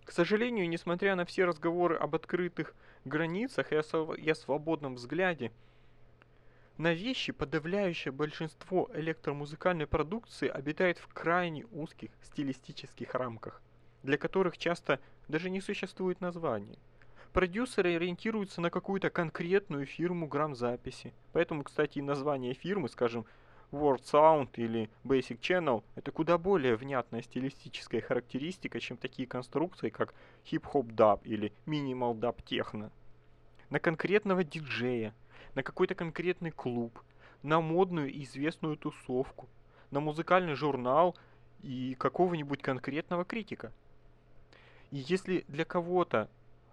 К 0.05 0.13
сожалению, 0.13 0.69
несмотря 0.69 1.15
на 1.17 1.25
все 1.25 1.47
разговоры 1.47 1.97
об 1.97 2.15
открытых 2.15 2.75
границах 3.07 3.73
и 3.73 3.77
о 3.77 4.35
свободном 4.35 4.97
взгляде, 4.97 5.53
на 6.83 6.95
вещи 6.95 7.31
подавляющее 7.31 8.11
большинство 8.11 8.91
электромузыкальной 8.93 9.87
продукции 9.87 10.49
обитает 10.49 10.99
в 10.99 11.07
крайне 11.15 11.65
узких 11.67 12.11
стилистических 12.25 13.15
рамках, 13.15 13.63
для 14.03 14.19
которых 14.19 14.59
часто 14.59 14.99
даже 15.29 15.49
не 15.49 15.61
существует 15.61 16.21
названия. 16.21 16.77
Продюсеры 17.33 17.95
ориентируются 17.95 18.61
на 18.61 18.69
какую-то 18.69 19.11
конкретную 19.11 19.87
фирму 19.87 20.27
грамзаписи. 20.27 21.15
Поэтому, 21.33 21.63
кстати, 21.63 22.01
и 22.01 22.03
название 22.03 22.53
фирмы, 22.53 22.89
скажем, 22.89 23.27
World 23.71 24.03
Sound 24.03 24.49
или 24.57 24.91
Basic 25.05 25.39
Channel, 25.39 25.85
это 25.95 26.11
куда 26.11 26.37
более 26.37 26.75
внятная 26.75 27.23
стилистическая 27.23 28.01
характеристика, 28.01 28.81
чем 28.81 28.97
такие 28.97 29.29
конструкции, 29.29 29.89
как 29.89 30.15
Hip 30.51 30.65
Hop 30.73 30.89
Dub 30.89 31.21
или 31.23 31.53
Minimal 31.65 32.19
Dub 32.19 32.43
Techno. 32.45 32.91
На 33.71 33.79
конкретного 33.79 34.43
диджея, 34.43 35.15
на 35.55 35.63
какой-то 35.63 35.95
конкретный 35.95 36.51
клуб, 36.51 36.99
на 37.43 37.61
модную 37.61 38.13
и 38.13 38.23
известную 38.25 38.77
тусовку, 38.77 39.49
на 39.91 40.01
музыкальный 40.01 40.55
журнал 40.55 41.17
и 41.63 41.95
какого-нибудь 41.99 42.63
конкретного 42.63 43.25
критика. 43.25 43.73
И 44.91 44.99
если 44.99 45.45
для 45.49 45.65
кого-то, 45.65 46.29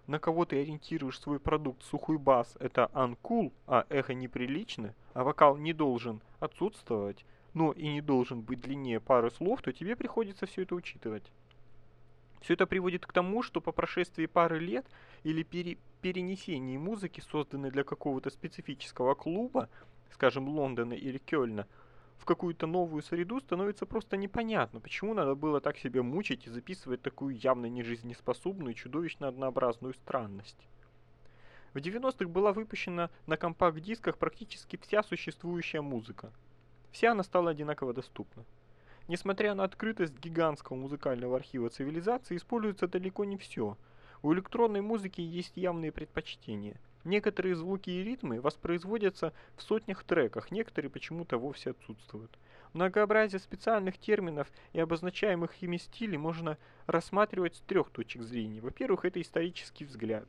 на 0.07 0.19
кого 0.19 0.45
ты 0.45 0.61
ориентируешь 0.61 1.19
свой 1.19 1.39
продукт 1.39 1.83
сухой 1.83 2.17
бас, 2.17 2.57
это 2.59 2.89
uncool, 2.93 3.51
а 3.67 3.85
эхо 3.89 4.13
неприлично, 4.13 4.95
а 5.13 5.23
вокал 5.23 5.57
не 5.57 5.73
должен 5.73 6.21
отсутствовать, 6.39 7.25
но 7.53 7.71
и 7.71 7.87
не 7.87 8.01
должен 8.01 8.41
быть 8.41 8.61
длиннее 8.61 8.99
пары 8.99 9.31
слов, 9.31 9.61
то 9.61 9.71
тебе 9.71 9.95
приходится 9.95 10.45
все 10.45 10.63
это 10.63 10.75
учитывать. 10.75 11.31
Все 12.41 12.53
это 12.53 12.65
приводит 12.65 13.05
к 13.05 13.13
тому, 13.13 13.43
что 13.43 13.61
по 13.61 13.71
прошествии 13.71 14.25
пары 14.25 14.59
лет 14.59 14.85
или 15.23 15.43
пере 15.43 15.77
перенесении 16.01 16.77
музыки, 16.77 17.19
созданной 17.19 17.71
для 17.71 17.83
какого-то 17.83 18.29
специфического 18.29 19.15
клуба, 19.15 19.67
скажем, 20.13 20.47
Лондона 20.47 20.93
или 20.93 21.17
Кёльна, 21.17 21.67
в 22.17 22.23
какую-то 22.23 22.67
новую 22.67 23.03
среду, 23.03 23.41
становится 23.41 23.85
просто 23.85 24.15
непонятно, 24.15 24.79
почему 24.79 25.13
надо 25.13 25.35
было 25.35 25.59
так 25.59 25.77
себя 25.77 26.01
мучить 26.01 26.47
и 26.47 26.49
записывать 26.49 27.01
такую 27.01 27.37
явно 27.37 27.65
нежизнеспособную, 27.65 28.75
чудовищно 28.75 29.27
однообразную 29.27 29.93
странность. 29.93 30.69
В 31.73 31.77
90-х 31.77 32.29
была 32.29 32.53
выпущена 32.53 33.09
на 33.27 33.35
компакт-дисках 33.35 34.17
практически 34.17 34.77
вся 34.77 35.03
существующая 35.03 35.81
музыка. 35.81 36.31
Вся 36.91 37.11
она 37.11 37.23
стала 37.23 37.51
одинаково 37.51 37.93
доступна. 37.93 38.45
Несмотря 39.09 39.55
на 39.55 39.63
открытость 39.63 40.19
гигантского 40.19 40.75
музыкального 40.75 41.35
архива 41.35 41.71
цивилизации, 41.71 42.37
используется 42.37 42.87
далеко 42.87 43.25
не 43.25 43.37
все. 43.37 43.75
У 44.21 44.31
электронной 44.31 44.81
музыки 44.81 45.19
есть 45.19 45.57
явные 45.57 45.91
предпочтения. 45.91 46.79
Некоторые 47.03 47.55
звуки 47.55 47.89
и 47.89 48.03
ритмы 48.03 48.39
воспроизводятся 48.39 49.33
в 49.55 49.63
сотнях 49.63 50.03
треках, 50.03 50.51
некоторые 50.51 50.91
почему-то 50.91 51.39
вовсе 51.39 51.71
отсутствуют. 51.71 52.37
Многообразие 52.73 53.39
специальных 53.39 53.97
терминов 53.97 54.47
и 54.73 54.79
обозначаемых 54.79 55.59
ими 55.63 55.77
стилей 55.77 56.19
можно 56.19 56.59
рассматривать 56.85 57.55
с 57.55 57.61
трех 57.61 57.89
точек 57.89 58.21
зрения. 58.21 58.61
Во-первых, 58.61 59.05
это 59.05 59.19
исторический 59.19 59.85
взгляд. 59.85 60.27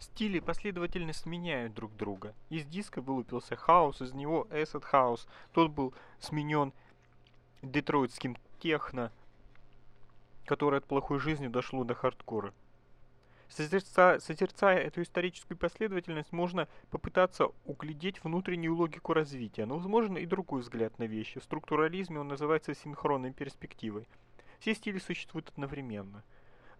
Стили 0.00 0.40
последовательно 0.40 1.12
сменяют 1.12 1.74
друг 1.74 1.94
друга. 1.94 2.34
Из 2.48 2.64
диско 2.64 3.02
вылупился 3.02 3.54
хаус, 3.54 4.00
из 4.00 4.14
него 4.14 4.48
acid 4.50 4.80
house. 4.80 5.28
Тот 5.52 5.70
был 5.70 5.94
сменен 6.18 6.72
детройтским 7.60 8.38
техно, 8.60 9.12
которое 10.46 10.78
от 10.78 10.86
плохой 10.86 11.18
жизни 11.18 11.48
дошло 11.48 11.84
до 11.84 11.94
хардкора. 11.94 12.54
Созерцая, 13.50 14.20
созерцая 14.20 14.78
эту 14.78 15.02
историческую 15.02 15.58
последовательность, 15.58 16.32
можно 16.32 16.66
попытаться 16.90 17.48
углядеть 17.66 18.24
внутреннюю 18.24 18.74
логику 18.74 19.12
развития, 19.12 19.66
но 19.66 19.76
возможен 19.76 20.16
и 20.16 20.24
другой 20.24 20.62
взгляд 20.62 20.98
на 20.98 21.04
вещи. 21.04 21.40
В 21.40 21.44
структурализме 21.44 22.20
он 22.20 22.28
называется 22.28 22.74
синхронной 22.74 23.34
перспективой. 23.34 24.08
Все 24.60 24.74
стили 24.74 24.98
существуют 24.98 25.50
одновременно. 25.50 26.22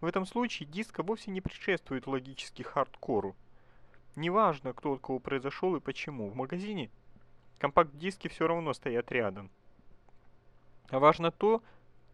В 0.01 0.05
этом 0.05 0.25
случае 0.25 0.67
диско 0.67 1.03
вовсе 1.03 1.31
не 1.31 1.41
предшествует 1.41 2.07
логически 2.07 2.63
хардкору. 2.63 3.35
Неважно, 4.15 4.73
кто 4.73 4.93
от 4.93 5.01
кого 5.01 5.19
произошел 5.19 5.75
и 5.75 5.79
почему. 5.79 6.29
В 6.29 6.35
магазине 6.35 6.89
компакт-диски 7.59 8.27
все 8.27 8.47
равно 8.47 8.73
стоят 8.73 9.11
рядом. 9.11 9.51
Важно 10.89 11.31
то, 11.31 11.61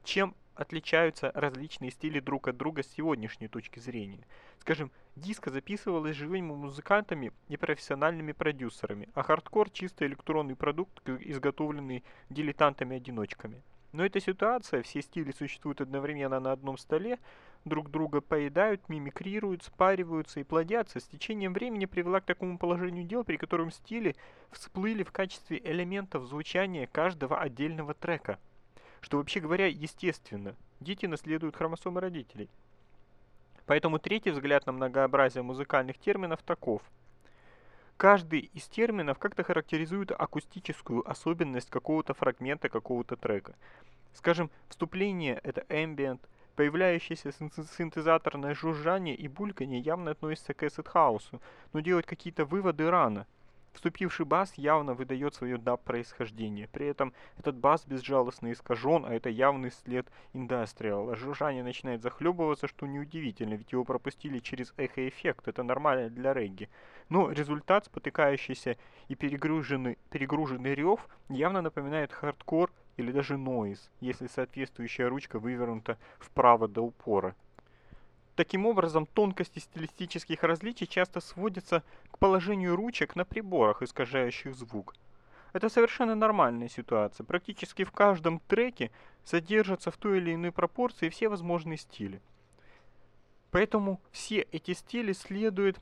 чем 0.03 0.35
отличаются 0.53 1.31
различные 1.33 1.91
стили 1.91 2.19
друг 2.19 2.47
от 2.47 2.57
друга 2.57 2.83
с 2.83 2.87
сегодняшней 2.87 3.47
точки 3.47 3.79
зрения. 3.79 4.25
Скажем, 4.59 4.91
диско 5.15 5.49
записывалась 5.49 6.15
живыми 6.15 6.51
музыкантами 6.51 7.31
и 7.47 7.57
профессиональными 7.57 8.33
продюсерами, 8.33 9.07
а 9.13 9.23
хардкор– 9.23 9.69
чисто 9.71 10.05
электронный 10.05 10.55
продукт, 10.55 11.07
изготовленный 11.07 12.03
дилетантами-одиночками. 12.29 13.63
Но 13.93 14.05
эта 14.05 14.19
ситуация, 14.19 14.83
все 14.83 15.01
стили 15.01 15.31
существуют 15.31 15.81
одновременно 15.81 16.39
на 16.39 16.51
одном 16.51 16.77
столе, 16.77 17.19
друг 17.69 17.91
друга 17.91 18.21
поедают, 18.21 18.89
мимикрируют, 18.89 19.63
спариваются 19.63 20.39
и 20.39 20.43
плодятся, 20.43 20.99
с 20.99 21.03
течением 21.03 21.53
времени 21.53 21.85
привела 21.85 22.21
к 22.21 22.25
такому 22.25 22.57
положению 22.57 23.05
дел, 23.05 23.23
при 23.23 23.37
котором 23.37 23.71
стили 23.71 24.15
всплыли 24.51 25.03
в 25.03 25.11
качестве 25.11 25.59
элементов 25.63 26.25
звучания 26.25 26.87
каждого 26.87 27.39
отдельного 27.39 27.93
трека– 27.93 28.39
что 29.01 29.17
вообще 29.17 29.39
говоря 29.39 29.67
естественно. 29.67 30.55
Дети 30.79 31.05
наследуют 31.05 31.55
хромосомы 31.55 32.01
родителей. 32.01 32.49
Поэтому 33.65 33.99
третий 33.99 34.31
взгляд 34.31 34.65
на 34.65 34.71
многообразие 34.71 35.43
музыкальных 35.43 35.97
терминов 35.97 36.41
таков. 36.43 36.81
Каждый 37.97 38.51
из 38.53 38.67
терминов 38.67 39.17
как-то 39.17 39.43
характеризует 39.43 40.11
акустическую 40.11 41.09
особенность 41.09 41.69
какого-то 41.69 42.13
фрагмента 42.13 42.69
какого-то 42.69 43.15
трека. 43.15 43.55
Скажем, 44.13 44.51
вступление– 44.69 45.39
это 45.43 45.61
ambient, 45.69 46.19
появляющееся 46.57 47.31
синтезаторное 47.31 48.53
жужжание 48.53 49.15
и 49.15 49.29
бульканье 49.29 49.79
явно 49.79 50.11
относятся 50.11 50.53
к 50.53 50.63
acid 50.63 50.89
хаусу, 50.89 51.41
но 51.71 51.79
делать 51.79 52.05
какие-то 52.05 52.43
выводы 52.43 52.89
рано– 52.91 53.25
Вступивший 53.77 54.25
бас 54.25 54.55
явно 54.55 54.95
выдает 54.95 55.35
свое 55.35 55.59
даб 55.59 55.83
происхождение. 55.83 56.67
При 56.67 56.87
этом 56.87 57.13
этот 57.37 57.57
бас 57.57 57.85
безжалостно 57.85 58.51
искажен, 58.51 59.05
а 59.05 59.13
это 59.13 59.29
явный 59.29 59.69
след 59.69 60.07
индастриал. 60.33 61.11
А 61.11 61.15
жужжание 61.15 61.63
начинает 61.63 62.01
захлебываться, 62.01 62.67
что 62.67 62.87
неудивительно, 62.87 63.53
ведь 63.53 63.71
его 63.71 63.83
пропустили 63.83 64.39
через 64.39 64.73
эхоэффект. 64.77 65.47
Это 65.47 65.61
нормально 65.61 66.09
для 66.09 66.33
регги. 66.33 66.69
Но 67.09 67.29
результат, 67.29 67.85
спотыкающийся 67.85 68.77
и 69.09 69.13
перегруженный, 69.13 69.99
перегруженный 70.09 70.73
рев, 70.73 71.07
явно 71.29 71.61
напоминает 71.61 72.11
хардкор 72.11 72.71
или 72.97 73.11
даже 73.11 73.37
нойз, 73.37 73.89
если 74.01 74.27
соответствующая 74.27 75.07
ручка 75.07 75.39
вывернута 75.39 75.97
вправо 76.19 76.67
до 76.67 76.81
упора. 76.81 77.35
Таким 78.35 78.65
образом, 78.65 79.07
тонкости 79.07 79.59
стилистических 79.59 80.43
различий 80.43 80.85
часто 80.85 81.21
сводятся 81.21 81.83
к 82.11 82.19
положению 82.19 82.75
ручек 82.75 83.15
на 83.15 83.25
приборах, 83.25 83.81
искажающих 83.81 84.53
звук. 84.53 84.93
Это 85.53 85.69
совершенно 85.69 86.13
нормальная 86.13 86.69
ситуация. 86.69 87.23
Практически 87.23 87.83
в 87.83 87.91
каждом 87.91 88.39
треке 88.47 88.91
содержатся 89.23 89.89
в 89.89 89.97
той 89.97 90.17
или 90.17 90.35
иной 90.35 90.51
пропорции 90.51 91.09
все 91.09 91.29
возможные 91.29 91.77
стили. 91.77 92.21
Поэтому 93.49 93.99
все 94.11 94.41
эти 94.51 94.73
стили 94.73 95.13
следует 95.13 95.79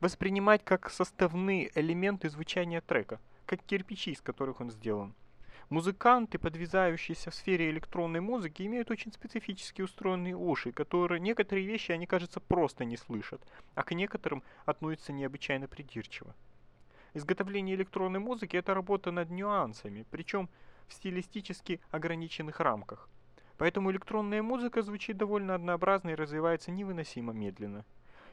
воспринимать 0.00 0.64
как 0.64 0.88
составные 0.88 1.70
элементы 1.78 2.30
звучания 2.30 2.80
трека, 2.80 3.20
как 3.44 3.62
кирпичи, 3.64 4.12
из 4.12 4.20
которых 4.20 4.60
он 4.60 4.70
сделан. 4.70 5.14
Музыканты, 5.72 6.38
подвязающиеся 6.38 7.30
в 7.30 7.34
сфере 7.34 7.70
электронной 7.70 8.20
музыки, 8.20 8.60
имеют 8.60 8.90
очень 8.90 9.10
специфически 9.10 9.80
устроенные 9.80 10.36
уши, 10.36 10.70
которые 10.70 11.18
некоторые 11.18 11.66
вещи 11.66 11.92
они, 11.92 12.06
кажется, 12.06 12.40
просто 12.40 12.84
не 12.84 12.98
слышат, 12.98 13.40
а 13.74 13.82
к 13.82 13.92
некоторым 13.92 14.42
относятся 14.66 15.14
необычайно 15.14 15.68
придирчиво. 15.68 16.34
Изготовление 17.14 17.74
электронной 17.74 18.20
музыки– 18.20 18.54
это 18.58 18.74
работа 18.74 19.12
над 19.12 19.30
нюансами, 19.30 20.04
причем 20.10 20.50
в 20.88 20.92
стилистически 20.92 21.80
ограниченных 21.90 22.60
рамках. 22.60 23.08
Поэтому 23.56 23.90
электронная 23.90 24.42
музыка 24.42 24.82
звучит 24.82 25.16
довольно 25.16 25.54
однообразно 25.54 26.10
и 26.10 26.16
развивается 26.16 26.70
невыносимо 26.70 27.32
медленно. 27.32 27.86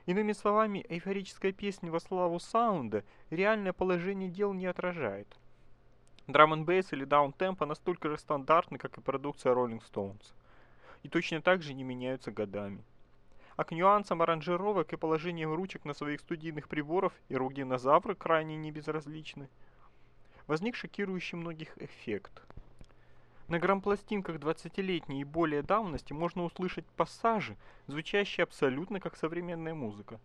Иными 0.07 0.33
словами, 0.33 0.85
эйфорическая 0.89 1.53
песня 1.53 1.89
во 1.89 2.01
славу 2.01 2.37
саунда 2.37 3.05
реальное 3.29 3.71
положение 3.71 4.29
дел 4.29 4.51
не 4.51 4.65
отражает. 4.65 5.39
Драм 6.29 6.53
н 6.53 6.63
бейс 6.63 6.93
или 6.93 7.05
даунтемпо 7.05 7.65
настолько 7.65 8.07
же 8.07 8.19
стандартны, 8.19 8.77
как 8.77 8.99
и 8.99 9.01
продукция 9.01 9.51
Rolling 9.51 9.81
Stones. 9.81 10.35
И 11.01 11.09
точно 11.09 11.41
так 11.41 11.63
же 11.63 11.73
не 11.73 11.83
меняются 11.83 12.29
годами. 12.29 12.83
А 13.55 13.63
к 13.63 13.71
нюансам 13.71 14.21
аранжировок 14.21 14.93
и 14.93 14.95
положениям 14.95 15.55
ручек 15.55 15.85
на 15.85 15.95
своих 15.95 16.19
студийных 16.19 16.67
приборов 16.69 17.13
и 17.29 17.35
рук 17.35 17.55
динозавра 17.55 18.13
крайне 18.13 18.57
не 18.57 18.71
безразличны. 18.71 19.49
Возник 20.45 20.75
шокирующий 20.75 21.35
многих 21.35 21.75
эффект. 21.79 22.43
На 23.47 23.57
грампластинках 23.57 24.35
20-летней 24.35 25.21
и 25.21 25.23
более 25.23 25.63
давности 25.63 26.13
можно 26.13 26.43
услышать 26.43 26.85
пассажи, 26.95 27.57
звучащие 27.87 28.43
абсолютно 28.43 28.99
как 28.99 29.17
современная 29.17 29.73
музыка. 29.73 30.19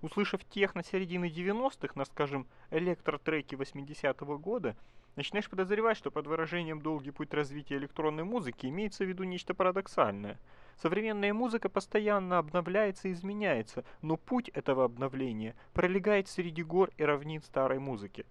Услышав 0.00 0.42
техно 0.46 0.82
середины 0.82 1.26
90-х 1.26 1.92
на, 1.96 2.06
скажем, 2.06 2.46
электротреки 2.70 3.56
80-го 3.56 4.38
года, 4.38 4.74
начинаешь 5.16 5.48
подозревать, 5.48 5.96
что 5.96 6.10
под 6.10 6.26
выражением 6.26 6.80
«долгий 6.80 7.10
путь 7.10 7.34
развития 7.34 7.76
электронной 7.76 8.24
музыки» 8.24 8.66
имеется 8.66 9.04
в 9.04 9.08
виду 9.08 9.24
нечто 9.24 9.54
парадоксальное. 9.54 10.38
Современная 10.76 11.34
музыка 11.34 11.68
постоянно 11.68 12.38
обновляется 12.38 13.08
и 13.08 13.12
изменяется, 13.12 13.84
но 14.00 14.16
путь 14.16 14.48
этого 14.50 14.84
обновления 14.84 15.54
пролегает 15.74 16.28
среди 16.28 16.62
гор 16.62 16.90
и 16.96 17.04
равнин 17.04 17.42
старой 17.42 17.78
музыки. 17.78 18.24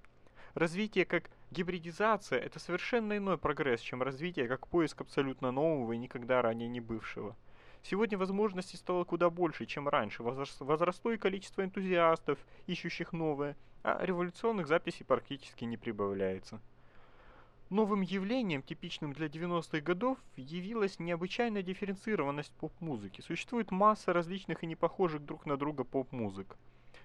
Развитие 0.55 1.05
как 1.05 1.29
гибридизация– 1.51 2.39
это 2.41 2.59
совершенно 2.59 3.17
иной 3.17 3.37
прогресс, 3.37 3.81
чем 3.81 4.01
развитие 4.01 4.47
как 4.47 4.67
поиск 4.67 5.01
абсолютно 5.01 5.51
нового 5.51 5.93
и 5.93 5.97
никогда 5.97 6.41
ранее 6.41 6.67
не 6.67 6.79
бывшего. 6.79 7.35
Сегодня 7.83 8.17
возможностей 8.17 8.77
стало 8.77 9.03
куда 9.03 9.29
больше, 9.29 9.65
чем 9.65 9.87
раньше. 9.87 10.23
Возросло 10.23 11.11
и 11.11 11.17
количество 11.17 11.63
энтузиастов, 11.63 12.39
ищущих 12.67 13.13
новое, 13.13 13.55
а 13.83 14.03
революционных 14.03 14.67
записей 14.67 15.05
практически 15.05 15.63
не 15.65 15.77
прибавляется. 15.77 16.59
Новым 17.69 18.01
явлением, 18.01 18.63
типичным 18.63 19.13
для 19.13 19.27
90-х 19.27 19.81
годов, 19.81 20.17
явилась 20.35 20.97
необычайная 20.97 21.61
дифференцированность 21.61 22.51
поп-музыки. 22.53 23.21
Существует 23.21 23.69
масса 23.69 24.11
различных 24.11 24.63
и 24.63 24.67
не 24.67 24.75
похожих 24.75 25.23
друг 25.23 25.45
на 25.45 25.55
друга 25.55 25.83
поп-музык. 25.83 26.57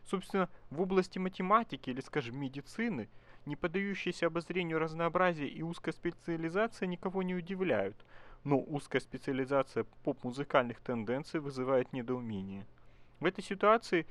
Собственно, 0.05 0.49
в 0.71 0.81
области 0.81 1.19
математики 1.19 1.91
или, 1.91 2.01
скажем, 2.01 2.39
медицины, 2.39 3.11
не 3.45 3.57
поддающиеся 3.57 4.29
обозрению 4.29 4.79
разнообразия 4.79 5.47
и 5.47 5.61
узкая 5.61 5.93
специализация 5.93 6.87
никого 6.87 7.23
не 7.23 7.35
удивляют, 7.35 7.97
но 8.43 8.59
узкая 8.59 9.03
специализация 9.03 9.85
поп-музыкальных 10.03 10.81
тенденций 10.81 11.41
вызывает 11.41 11.93
недоумение. 11.93 12.67
В 13.21 13.27
этой 13.27 13.45
ситуации 13.45 14.07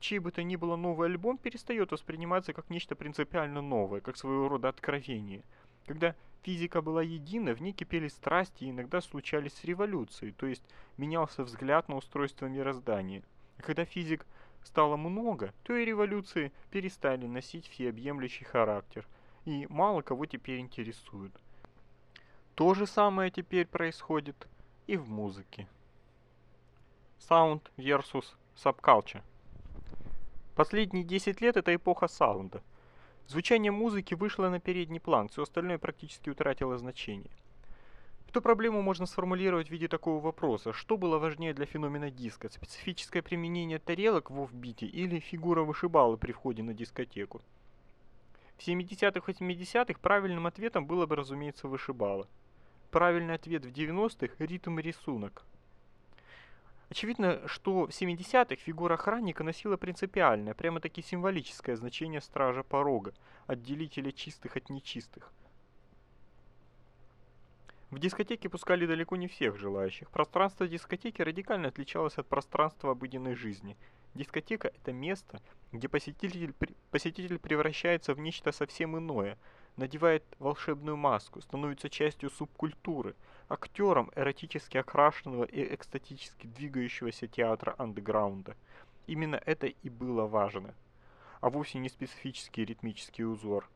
чей 0.00 0.20
бы 0.20 0.30
то 0.30 0.42
ни 0.42 0.56
было 0.56 0.76
новый 0.76 1.08
альбом 1.08 1.36
перестает 1.36 1.92
восприниматься 1.92 2.54
как 2.54 2.70
нечто 2.70 2.96
принципиально 2.96 3.60
новое, 3.60 4.00
как 4.00 4.16
своего 4.16 4.48
рода 4.48 4.70
откровение– 4.70 5.44
когда 5.86 6.14
физика 6.42 6.82
была 6.82 7.02
едина, 7.02 7.54
в 7.54 7.62
ней 7.62 7.72
кипели 7.72 8.08
страсти 8.08 8.64
и 8.64 8.70
иногда 8.70 9.00
случались 9.00 9.64
революции, 9.64 10.32
то 10.32 10.46
есть 10.46 10.62
менялся 10.96 11.42
взгляд 11.44 11.88
на 11.88 11.96
устройство 11.96 12.46
мироздания. 12.46 13.22
А 13.58 13.62
когда 13.62 13.84
физик 13.84 14.26
стало 14.62 14.96
много, 14.96 15.54
то 15.62 15.74
и 15.76 15.84
революции 15.84 16.52
перестали 16.70 17.26
носить 17.26 17.68
всеобъемлющий 17.68 18.44
характер, 18.44 19.06
и 19.44 19.66
мало 19.70 20.02
кого 20.02 20.26
теперь 20.26 20.58
интересуют. 20.58 21.32
То 22.54 22.74
же 22.74 22.86
самое 22.86 23.30
теперь 23.30 23.66
происходит 23.66 24.48
и 24.86 24.96
в 24.96 25.08
музыке. 25.08 25.68
Sound 27.18 27.62
versus 27.76 28.24
Subculture 28.56 29.22
Последние 30.54 31.04
10 31.04 31.40
лет 31.40 31.56
это 31.56 31.74
эпоха 31.74 32.08
саунда– 32.08 32.62
Звучание 33.28 33.72
музыки 33.72 34.14
вышло 34.14 34.48
на 34.50 34.60
передний 34.60 35.00
план, 35.00 35.28
все 35.28 35.42
остальное 35.42 35.78
практически 35.78 36.30
утратило 36.30 36.78
значение. 36.78 37.30
Эту 38.28 38.40
проблему 38.40 38.82
можно 38.82 39.06
сформулировать 39.06 39.68
в 39.68 39.70
виде 39.70 39.88
такого 39.88 40.22
вопроса. 40.22 40.72
Что 40.72 40.96
было 40.96 41.18
важнее 41.18 41.52
для 41.52 41.66
феномена 41.66 42.10
диска? 42.10 42.48
Специфическое 42.48 43.22
применение 43.22 43.80
тарелок 43.80 44.30
в 44.30 44.40
офбите 44.40 44.86
или 44.86 45.18
фигура 45.18 45.62
вышибалы 45.62 46.16
при 46.16 46.32
входе 46.32 46.62
на 46.62 46.72
дискотеку? 46.72 47.40
В 48.58 48.66
70-х 48.66 49.32
80-х 49.32 49.98
правильным 50.00 50.46
ответом 50.46 50.86
было 50.86 51.06
бы, 51.06 51.16
разумеется, 51.16 51.66
вышибала. 51.66 52.28
Правильный 52.90 53.34
ответ 53.34 53.64
в 53.64 53.72
90-х– 53.72 54.34
ритм 54.38 54.78
и 54.78 54.82
рисунок. 54.82 55.44
Очевидно, 56.88 57.46
что 57.48 57.86
в 57.86 57.90
70-х 57.90 58.56
фигура 58.56 58.94
охранника 58.94 59.42
носила 59.42 59.76
принципиальное, 59.76 60.54
прямо-таки 60.54 61.02
символическое 61.02 61.76
значение 61.76 62.20
стража 62.20 62.62
порога, 62.62 63.12
отделителя 63.46 64.12
чистых 64.12 64.56
от 64.56 64.70
нечистых. 64.70 65.32
В 67.90 67.98
дискотеке 67.98 68.48
пускали 68.48 68.86
далеко 68.86 69.16
не 69.16 69.28
всех 69.28 69.58
желающих. 69.58 70.10
Пространство 70.10 70.66
дискотеки 70.66 71.22
радикально 71.22 71.68
отличалось 71.68 72.18
от 72.18 72.26
пространства 72.26 72.92
обыденной 72.92 73.34
жизни. 73.34 73.76
Дискотека– 74.14 74.68
это 74.76 74.92
место, 74.92 75.40
где 75.72 75.88
посетитель, 75.88 76.52
посетитель 76.90 77.38
превращается 77.38 78.14
в 78.14 78.18
нечто 78.18 78.50
совсем 78.50 78.98
иное, 78.98 79.38
надевает 79.76 80.24
волшебную 80.38 80.96
маску, 80.96 81.40
становится 81.40 81.88
частью 81.88 82.30
субкультуры, 82.30 83.14
актером 83.48 84.10
эротически 84.16 84.76
окрашенного 84.78 85.44
и 85.44 85.74
экстатически 85.74 86.46
двигающегося 86.46 87.26
театра 87.26 87.74
андеграунда. 87.78 88.56
Именно 89.06 89.40
это 89.46 89.66
и 89.66 89.88
было 89.88 90.26
важно, 90.26 90.74
а 91.40 91.50
вовсе 91.50 91.78
не 91.78 91.88
специфический 91.88 92.64
ритмический 92.64 93.24
узор. 93.24 93.68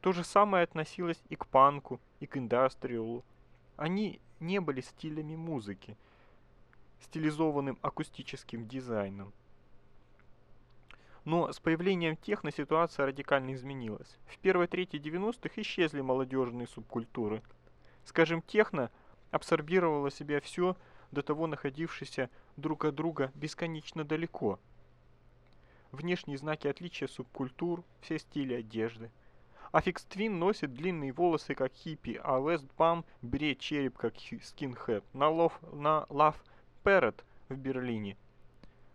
То 0.00 0.12
же 0.12 0.24
самое 0.24 0.64
относилось 0.64 1.22
и 1.28 1.36
к 1.36 1.46
панку, 1.46 2.00
и 2.20 2.26
к 2.26 2.36
индастриалу. 2.36 3.24
Они 3.76 4.20
не 4.40 4.60
были 4.60 4.80
стилями 4.80 5.36
музыки, 5.36 5.96
стилизованным 7.00 7.78
акустическим 7.82 8.66
дизайном. 8.66 9.32
Но 11.24 11.52
с 11.52 11.60
появлением 11.60 12.16
техно 12.16 12.50
ситуация 12.50 13.06
радикально 13.06 13.54
изменилась. 13.54 14.18
В 14.26 14.38
первой 14.38 14.66
трети 14.66 14.96
90-х 14.96 15.60
исчезли 15.60 16.00
молодежные 16.00 16.66
субкультуры. 16.66 17.42
Скажем, 18.04 18.42
техно 18.42 18.90
абсорбировало 19.30 20.10
в 20.10 20.14
себя 20.14 20.40
все, 20.40 20.76
до 21.10 21.22
того 21.22 21.46
находившееся 21.46 22.30
друг 22.56 22.84
от 22.84 22.94
друга 22.94 23.30
бесконечно 23.34 24.04
далеко. 24.04 24.58
Внешние 25.90 26.38
знаки 26.38 26.68
отличия 26.68 27.06
субкультур, 27.06 27.84
все 28.00 28.18
стили 28.18 28.54
одежды. 28.54 29.10
Aphex 29.72 30.04
Twin 30.04 30.38
носит 30.38 30.74
длинные 30.74 31.12
волосы, 31.12 31.54
как 31.54 31.72
хиппи, 31.72 32.20
а 32.22 32.40
WestBam 32.40 33.04
бреет 33.22 33.58
череп, 33.58 33.96
как 33.96 34.14
скинхед. 34.42 35.04
На 35.14 35.28
Love, 35.28 35.58
на 35.72 36.06
Love 36.08 36.36
Parade 36.84 37.22
в 37.48 37.56
Берлине 37.56 38.16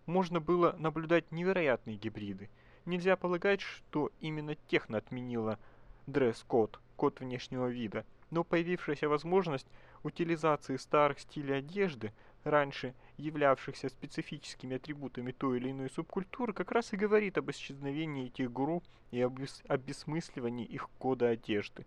можно 0.07 0.39
было 0.39 0.75
наблюдать 0.79 1.31
невероятные 1.31 1.97
гибриды. 1.97 2.49
Нельзя 2.85 3.15
полагать, 3.15 3.61
что 3.61 4.11
именно 4.21 4.55
техно 4.67 4.97
отменила 4.97 5.59
дресс-код, 6.07 6.79
код 6.95 7.19
внешнего 7.19 7.67
вида, 7.67 8.05
но 8.29 8.43
появившаяся 8.43 9.09
возможность 9.09 9.67
утилизации 10.03 10.77
старых 10.77 11.19
стилей 11.19 11.59
одежды, 11.59 12.11
раньше 12.43 12.93
являвшихся 13.17 13.89
специфическими 13.89 14.77
атрибутами 14.77 15.31
той 15.31 15.57
или 15.57 15.71
иной 15.71 15.89
субкультуры, 15.89 16.53
как 16.53 16.71
раз 16.71 16.93
и 16.93 16.97
говорит 16.97 17.37
об 17.37 17.49
исчезновении 17.51 18.27
этих 18.27 18.51
групп 18.51 18.83
и 19.11 19.21
об 19.21 19.39
обесмысливании 19.67 20.65
их 20.65 20.89
кода 20.99 21.29
одежды. 21.29 21.85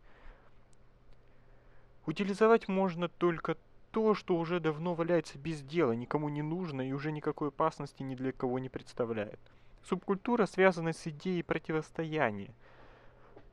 Утилизовать 2.07 2.69
можно 2.69 3.09
только 3.09 3.57
то, 3.91 4.15
что 4.15 4.37
уже 4.37 4.61
давно 4.61 4.95
валяется 4.95 5.39
без 5.39 5.63
дела, 5.63 5.93
никому 5.93 6.29
не 6.29 6.43
нужно 6.43 6.89
и 6.89 6.93
уже 6.93 7.13
никакой 7.13 7.49
опасности 7.49 8.03
ни 8.03 8.15
для 8.15 8.33
кого 8.33 8.59
не 8.59 8.69
представляет. 8.69 9.41
Субкультура 9.83 10.47
связана 10.47 10.93
с 10.93 11.07
идеей 11.07 11.43
противостояния, 11.43 12.55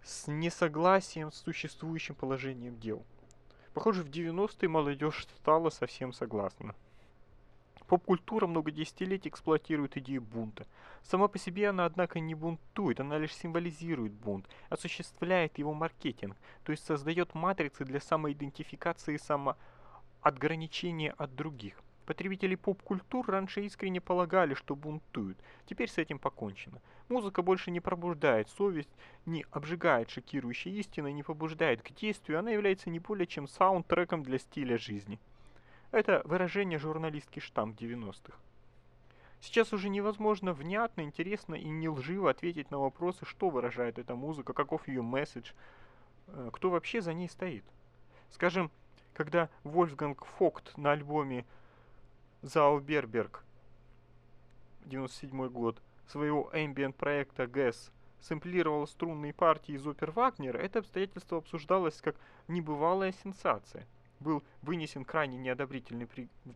с 0.03 0.27
несогласием 0.27 1.31
с 1.31 1.41
существующим 1.41 2.15
положением 2.15 2.79
дел. 2.79 3.03
Похоже, 3.73 4.03
в 4.03 4.10
90-е 4.10 4.69
молодежь 4.69 5.27
стала 5.38 5.69
совсем 5.69 6.13
согласна. 6.13 6.75
Поп-культура 7.88 8.47
много 8.47 8.71
десятилетий 8.71 9.29
эксплуатирует 9.29 9.95
идею 9.97 10.21
бунта. 10.21 10.67
Сама 11.03 11.29
по 11.29 11.38
себе 11.38 11.69
она, 11.69 11.86
однако, 11.86 12.19
не 12.19 12.36
бунтует, 12.36 12.99
она 12.99 13.17
лишь 13.17 13.36
символизирует 13.36 14.12
бунт, 14.12 14.45
осуществляет 14.69 15.57
его 15.57 15.73
маркетинг, 15.73 16.36
то 16.63 16.71
есть 16.71 16.86
создает 16.86 17.33
матрицы 17.33 17.86
для 17.86 18.01
самоидентификации 18.01 19.15
и 19.15 19.19
само 19.19 19.55
отграничение 20.21 21.12
от 21.12 21.33
других. 21.36 21.81
Потребители 22.07 22.55
поп-культур 22.55 23.29
раньше 23.29 23.65
искренне 23.65 23.99
полагали, 23.99 24.53
что 24.53 24.77
бунтуют. 24.77 25.37
Теперь 25.65 25.89
с 25.89 25.97
этим 25.97 26.19
покончено. 26.19 26.81
Музыка 27.09 27.41
больше 27.41 27.69
не 27.69 27.81
пробуждает 27.81 28.49
совесть, 28.49 28.89
не 29.25 29.45
обжигает 29.51 30.09
шокирующей 30.09 30.71
истиной, 30.79 31.11
не 31.11 31.21
побуждает 31.21 31.81
к 31.81 31.93
действию. 31.93 32.39
Она 32.39 32.51
является 32.51 32.89
не 32.89 32.99
более 32.99 33.27
чем 33.27 33.45
саундтреком 33.45 34.23
для 34.23 34.39
стиля 34.39 34.77
жизни. 34.77 35.19
Это 35.91 36.21
выражение 36.23 36.79
журналистки 36.79 37.41
штамп 37.41 37.77
90-х. 37.77 38.37
Сейчас 39.41 39.73
уже 39.73 39.89
невозможно 39.89 40.53
внятно, 40.53 41.01
интересно 41.01 41.55
и 41.55 41.67
не 41.67 41.89
лживо 41.89 42.29
ответить 42.29 42.71
на 42.71 42.79
вопросы, 42.79 43.25
что 43.25 43.49
выражает 43.49 43.99
эта 43.99 44.15
музыка, 44.15 44.53
каков 44.53 44.87
ее 44.87 45.01
месседж, 45.01 45.51
э, 46.27 46.51
кто 46.53 46.69
вообще 46.69 47.01
за 47.01 47.13
ней 47.13 47.27
стоит. 47.27 47.65
Скажем, 48.31 48.71
когда 49.13 49.49
Вольфганг 49.65 50.23
Фокт 50.37 50.77
на 50.77 50.93
альбоме 50.93 51.45
Зауберберг 52.47 53.43
97 54.86 55.49
год 55.49 55.81
своего 56.07 56.49
ambient 56.53 56.93
проекта 56.93 57.43
GES 57.43 57.91
сэмплировал 58.21 58.88
струнные 58.88 59.33
партии 59.33 59.75
из 59.75 59.86
опер 59.86 60.12
Вагнера, 60.12 60.57
это 60.57 60.79
обстоятельство 60.79 61.39
обсуждалось 61.39 61.99
как 62.01 62.15
небывалая 62.47 63.12
сенсация. 63.12 63.86
Был 64.21 64.43
вынесен 64.62 65.03
крайне 65.03 65.36
неодобрительный 65.36 66.07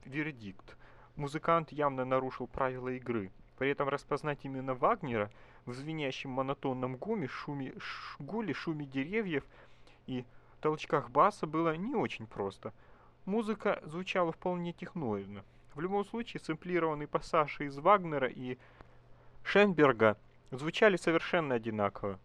вердикт. 0.05 0.77
Музыкант 1.17 1.73
явно 1.73 2.05
нарушил 2.05 2.47
правила 2.47 2.87
игры. 2.87 3.29
При 3.57 3.69
этом 3.69 3.89
распознать 3.89 4.39
именно 4.43 4.73
Вагнера 4.73 5.29
в 5.65 5.73
звенящем 5.73 6.29
монотонном 6.29 6.95
гуме, 6.95 7.27
шуме, 7.27 7.73
гуле, 8.17 8.53
шуме 8.53 8.85
деревьев 8.85 9.43
и 10.07 10.23
толчках 10.61 11.09
баса 11.09 11.47
было 11.47 11.75
не 11.75 11.95
очень 11.95 12.27
просто. 12.27 12.71
Музыка 13.25 13.81
звучала 13.83 14.31
вполне 14.31 14.71
техноидно. 14.71 15.43
В 15.73 15.79
любом 15.79 16.05
случае, 16.05 16.41
сэмплированные 16.41 17.07
пассажи 17.07 17.65
из 17.65 17.77
Вагнера 17.77 18.27
и 18.27 18.57
Шенберга 19.43 20.17
звучали 20.51 20.97
совершенно 20.97 21.55
одинаково. 21.55 22.19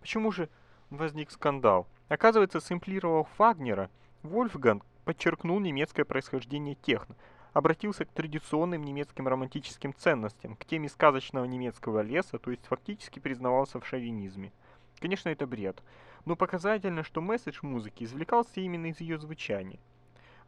Почему 0.00 0.30
же 0.30 0.48
возник 0.90 1.30
скандал? 1.30 1.86
Оказывается, 2.08 2.60
сэмплировав 2.60 3.28
Вагнера, 3.38 3.90
Вольфганг 4.22 4.84
подчеркнул 5.04 5.60
немецкое 5.60 6.04
происхождение 6.04 6.74
техно, 6.74 7.16
обратился 7.52 8.04
к 8.04 8.12
традиционным 8.12 8.84
немецким 8.84 9.28
романтическим 9.28 9.94
ценностям, 9.94 10.56
к 10.56 10.64
теме 10.64 10.88
сказочного 10.88 11.44
немецкого 11.46 12.00
леса, 12.00 12.38
то 12.38 12.50
есть 12.50 12.66
фактически 12.66 13.18
признавался 13.18 13.80
в 13.80 13.86
шовинизме. 13.86 14.52
Конечно, 15.00 15.30
это 15.30 15.46
бред 15.46 15.82
но 16.28 16.36
показательно, 16.36 17.02
что 17.02 17.22
месседж 17.22 17.60
музыки 17.62 18.04
извлекался 18.04 18.60
именно 18.60 18.86
из 18.86 19.00
ее 19.00 19.18
звучания. 19.18 19.78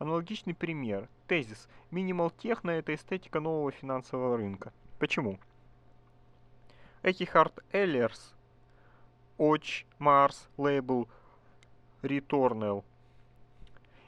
Аналогичный 0.01 0.55
пример. 0.55 1.11
Тезис. 1.27 1.69
Минимал 1.91 2.31
техно– 2.31 2.71
это 2.73 2.95
эстетика 2.95 3.39
нового 3.39 3.71
финансового 3.71 4.39
рынка. 4.39 4.73
Почему? 4.99 5.39
Эхихард 7.03 7.63
Эллерс, 7.71 8.35
Оч, 9.37 9.85
Марс, 9.99 10.49
лейбл, 10.57 11.07
Returnal. 12.01 12.83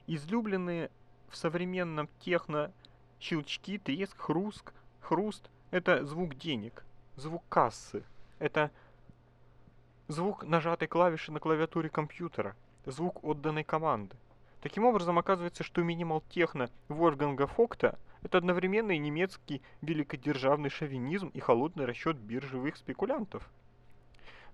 Излюбленные 0.06 0.90
в 1.28 1.36
современном 1.36 2.08
техно 2.20 2.72
щелчки, 3.20 3.76
треск, 3.76 4.18
хруст, 4.18 4.72
хруст– 5.00 5.50
это 5.70 6.06
звук 6.06 6.36
денег, 6.36 6.86
звук 7.16 7.42
кассы. 7.50 8.02
Это 8.38 8.70
звук 10.08 10.44
нажатой 10.44 10.88
клавиши 10.88 11.32
на 11.32 11.38
клавиатуре 11.38 11.90
компьютера, 11.90 12.56
звук 12.86 13.22
отданной 13.22 13.64
команды. 13.64 14.16
Таким 14.62 14.84
образом, 14.84 15.18
оказывается, 15.18 15.64
что 15.64 15.82
минимал 15.82 16.22
техно 16.30 16.70
Вольфганга 16.88 17.46
Фокта– 17.48 17.98
это 18.22 18.38
одновременно 18.38 18.92
и 18.92 18.98
немецкий 18.98 19.60
великодержавный 19.80 20.70
шовинизм 20.70 21.28
и 21.34 21.40
холодный 21.40 21.84
расчет 21.84 22.16
биржевых 22.16 22.76
спекулянтов. 22.76 23.50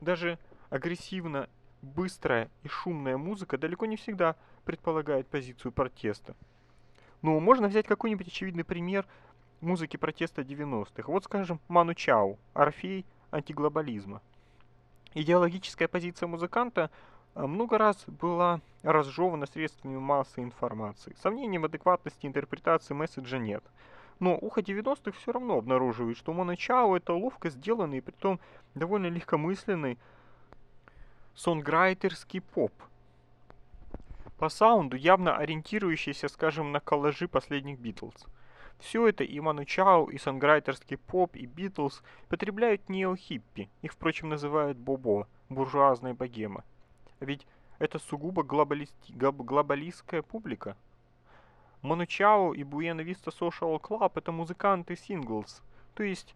Даже 0.01 0.39
агрессивно 0.71 1.51
быстрая 1.83 2.51
и 2.63 2.69
шумная 2.69 3.19
музыка 3.19 3.59
далеко 3.59 3.85
не 3.85 3.97
всегда 3.97 4.37
предполагает 4.65 5.29
позицию 5.29 5.73
протеста. 5.73 6.35
Ну, 7.21 7.39
можно 7.39 7.69
взять 7.69 7.87
какой-нибудь 7.87 8.29
очевидный 8.29 8.65
пример 8.65 9.07
музыки 9.61 9.99
протеста 9.99 10.41
90-х. 10.41 11.13
Вот, 11.13 11.25
скажем, 11.25 11.61
Ману 11.69 11.93
Чао, 11.93 12.39
Орфей 12.55 13.05
антиглобализма. 13.31 14.23
Идеологическая 15.13 15.89
позиция 15.89 16.29
музыканта 16.29 16.91
много 17.47 17.79
раз 17.79 18.05
была 18.07 18.61
разжевана 18.83 19.47
средствами 19.47 19.97
массовой 19.97 20.45
информации. 20.45 21.15
Сомнений 21.23 21.59
в 21.59 21.65
адекватности 21.65 22.27
интерпретации 22.27 22.95
месседжа 22.95 23.39
нет. 23.39 23.63
Но 24.19 24.37
ухо 24.37 24.61
90-х 24.61 25.13
все 25.13 25.33
равно 25.33 25.59
обнаруживает, 25.59 26.17
что 26.17 26.33
Моначао 26.33 26.97
это 26.97 27.13
ловко 27.13 27.51
сделанный, 27.51 28.03
притом 28.03 28.41
довольно 28.75 29.07
легкомысленный 29.07 29.99
сонграйтерский 31.35 32.41
поп. 32.41 32.73
По 34.39 34.49
саунду 34.49 34.97
явно 34.97 35.37
ориентирующийся, 35.37 36.29
скажем, 36.29 36.73
на 36.73 36.81
коллажи 36.81 37.29
последних 37.29 37.79
Битлз. 37.79 38.27
Все 38.79 39.07
это 39.09 39.25
и 39.25 39.39
Ману 39.41 39.65
Чао, 39.65 40.09
и 40.11 40.19
санграйтерский 40.19 40.97
поп, 40.97 41.35
и 41.35 41.47
Битлз 41.47 42.03
потребляют 42.29 42.89
нео-хиппи, 42.89 43.69
их, 43.83 43.93
впрочем, 43.93 44.29
называют 44.29 44.79
бобо, 44.79 45.27
буржуазная 45.49 46.15
богема. 46.15 46.65
Ведь 47.21 47.47
это 47.79 47.99
сугубо 47.99 48.43
глобалисти... 48.43 49.13
глобалистская 49.13 50.23
публика. 50.23 50.77
Ману 51.83 52.07
Чао 52.07 52.55
и 52.55 52.65
Буэна 52.65 53.03
Виста 53.03 53.31
Social 53.31 53.81
Club 53.81 54.13
это 54.17 54.33
музыканты 54.33 54.97
синглс, 54.97 55.63
то 55.95 56.03
есть 56.03 56.35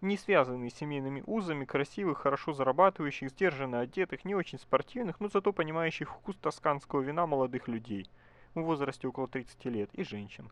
не 0.00 0.16
связанные 0.16 0.70
семейными 0.70 1.22
узами, 1.26 1.64
красивых, 1.64 2.18
хорошо 2.18 2.52
зарабатывающих, 2.52 3.30
сдержанно 3.30 3.80
одетых, 3.80 4.24
не 4.24 4.34
очень 4.34 4.58
спортивных, 4.58 5.20
но 5.20 5.28
зато 5.28 5.52
понимающих 5.52 6.10
вкус 6.10 6.36
тосканского 6.36 7.00
вина 7.00 7.26
молодых 7.26 7.68
людей 7.68 8.08
в 8.54 8.62
возрасте 8.62 9.08
около 9.08 9.28
30 9.28 9.64
лет 9.66 9.90
и 9.92 10.04
женщин. 10.04 10.50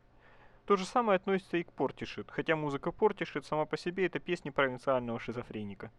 То 0.67 0.77
же 0.77 0.85
самое 0.85 1.17
относится 1.17 1.57
и 1.57 1.63
к 1.63 1.73
Portishead, 1.73 2.31
хотя 2.31 2.57
музыка 2.57 2.91
Portishead 2.91 3.47
сама 3.47 3.67
по 3.67 3.77
себе 3.77 4.07
это 4.07 4.19
песни 4.19 4.51
провинциального 4.51 5.21
шизофреника. 5.21 5.91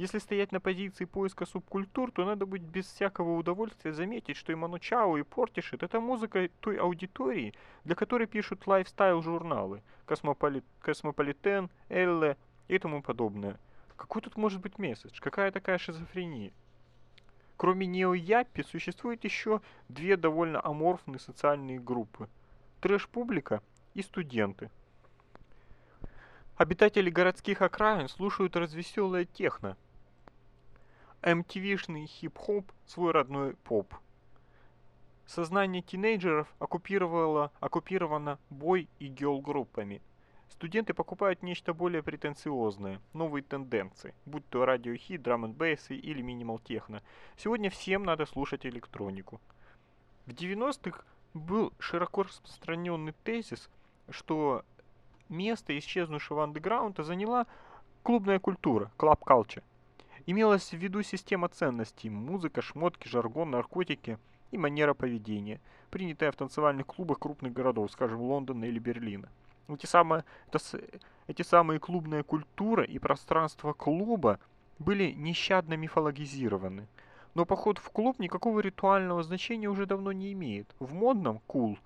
Если 0.00 0.16
стоять 0.16 0.50
на 0.50 0.60
позиции 0.60 1.04
поиска 1.04 1.44
субкультур, 1.44 2.10
то 2.10 2.24
надо 2.24 2.46
будет 2.46 2.62
без 2.62 2.86
всякого 2.86 3.36
удовольствия 3.36 3.92
заметить, 3.92 4.38
что 4.38 4.50
и 4.50 4.54
Manu 4.54 4.82
Chao, 4.82 5.18
и 5.18 5.22
Портишит– 5.22 5.82
это 5.82 6.00
музыка 6.00 6.48
той 6.60 6.78
аудитории, 6.78 7.52
для 7.84 7.94
которой 7.94 8.26
пишут 8.26 8.66
лайфстайл-журналы 8.66 9.82
Cosmopoli... 10.06 10.62
Cosmopolitan, 10.80 11.68
Elle 11.90 12.38
и 12.66 12.78
тому 12.78 13.02
подобное. 13.02 13.60
Какой 13.96 14.22
тут 14.22 14.38
может 14.38 14.62
быть 14.62 14.78
месседж? 14.78 15.20
Какая 15.20 15.52
такая 15.52 15.76
шизофрения? 15.76 16.54
Кроме 17.58 17.86
нео-яппи 17.86 18.62
существует 18.62 19.22
еще 19.24 19.60
две 19.90 20.16
довольно 20.16 20.64
аморфные 20.64 21.18
социальные 21.18 21.78
группы. 21.78 22.30
Трэш-публика 22.80 23.62
и 23.92 24.00
студенты. 24.00 24.70
Обитатели 26.56 27.10
городских 27.10 27.60
окраин 27.60 28.08
слушают 28.08 28.56
развеселое 28.56 29.26
техно, 29.26 29.76
MTV-шный 31.22 32.06
хип-хоп, 32.06 32.64
свой 32.86 33.12
родной 33.12 33.54
поп. 33.54 33.94
Сознание 35.26 35.82
тинейджеров 35.82 36.48
оккупировало, 36.58 37.52
оккупировано 37.60 38.38
boy- 38.48 38.88
и 38.98 39.06
girl-группами. 39.08 40.00
Студенты 40.48 40.94
покупают 40.94 41.42
нечто 41.42 41.72
более 41.72 42.02
претенциозное, 42.02 43.00
новые 43.12 43.42
тенденции, 43.42 44.14
будь 44.26 44.46
то 44.48 44.64
радиохит, 44.64 45.22
drum'n' 45.22 45.52
или 45.88 46.22
минимал 46.22 46.58
техно. 46.58 47.02
Сегодня 47.36 47.70
всем 47.70 48.02
надо 48.02 48.26
слушать 48.26 48.66
электронику. 48.66 49.40
В 50.26 50.30
90-х 50.30 51.04
был 51.34 51.72
широко 51.78 52.24
распространенный 52.24 53.14
тезис, 53.24 53.70
что 54.08 54.64
место 55.28 55.78
исчезнувшего 55.78 56.42
андеграунда 56.42 57.04
заняла 57.04 57.46
клубная 58.02 58.40
культура, 58.40 58.90
клаб 58.96 59.22
culture. 59.22 59.62
Имелась 60.26 60.70
в 60.70 60.76
виду 60.76 61.02
система 61.02 61.48
ценностей– 61.48 62.10
музыка, 62.10 62.60
шмотки, 62.60 63.08
жаргон, 63.08 63.50
наркотики 63.50 64.18
и 64.50 64.58
манера 64.58 64.92
поведения, 64.92 65.60
принятая 65.90 66.30
в 66.30 66.36
танцевальных 66.36 66.86
клубах 66.86 67.18
крупных 67.18 67.52
городов, 67.52 67.90
скажем, 67.90 68.20
Лондона 68.20 68.64
или 68.64 68.78
Берлина. 68.78 69.28
Эти 69.68 69.86
самые, 69.86 70.24
это, 70.48 70.58
эти 71.26 71.42
самые 71.42 71.80
клубная 71.80 72.22
культура 72.22 72.84
и 72.84 72.98
пространство 72.98 73.72
клуба 73.72 74.38
были 74.78 75.12
нещадно 75.12 75.74
мифологизированы. 75.74 76.86
Но 77.34 77.46
поход 77.46 77.78
в 77.78 77.90
клуб 77.90 78.18
никакого 78.18 78.60
ритуального 78.60 79.22
значения 79.22 79.68
уже 79.68 79.86
давно 79.86 80.12
не 80.12 80.32
имеет. 80.32 80.66
В 80.80 80.92
модном 80.92 81.40
кул 81.46 81.74
cool, 81.74 81.78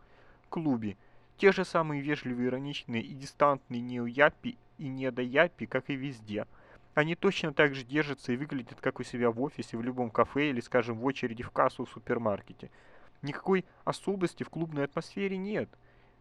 клубе 0.48 0.96
те 1.36 1.52
же 1.52 1.64
самые 1.64 2.00
вежливые, 2.00 2.48
ироничные 2.48 3.02
и 3.02 3.12
дистантные 3.12 3.80
неояпи 3.80 4.56
и 4.78 4.88
недояпи, 4.88 5.66
как 5.66 5.90
и 5.90 5.94
везде– 5.94 6.46
они 6.94 7.16
точно 7.16 7.52
так 7.52 7.74
же 7.74 7.84
держатся 7.84 8.32
и 8.32 8.36
выглядят, 8.36 8.80
как 8.80 9.00
у 9.00 9.02
себя 9.02 9.30
в 9.30 9.42
офисе, 9.42 9.76
в 9.76 9.82
любом 9.82 10.10
кафе 10.10 10.50
или, 10.50 10.60
скажем, 10.60 10.98
в 10.98 11.04
очереди 11.04 11.42
в 11.42 11.50
кассу 11.50 11.84
в 11.84 11.90
супермаркете. 11.90 12.70
Никакой 13.22 13.64
особости 13.84 14.44
в 14.44 14.48
клубной 14.48 14.84
атмосфере 14.84 15.36
нет. 15.36 15.68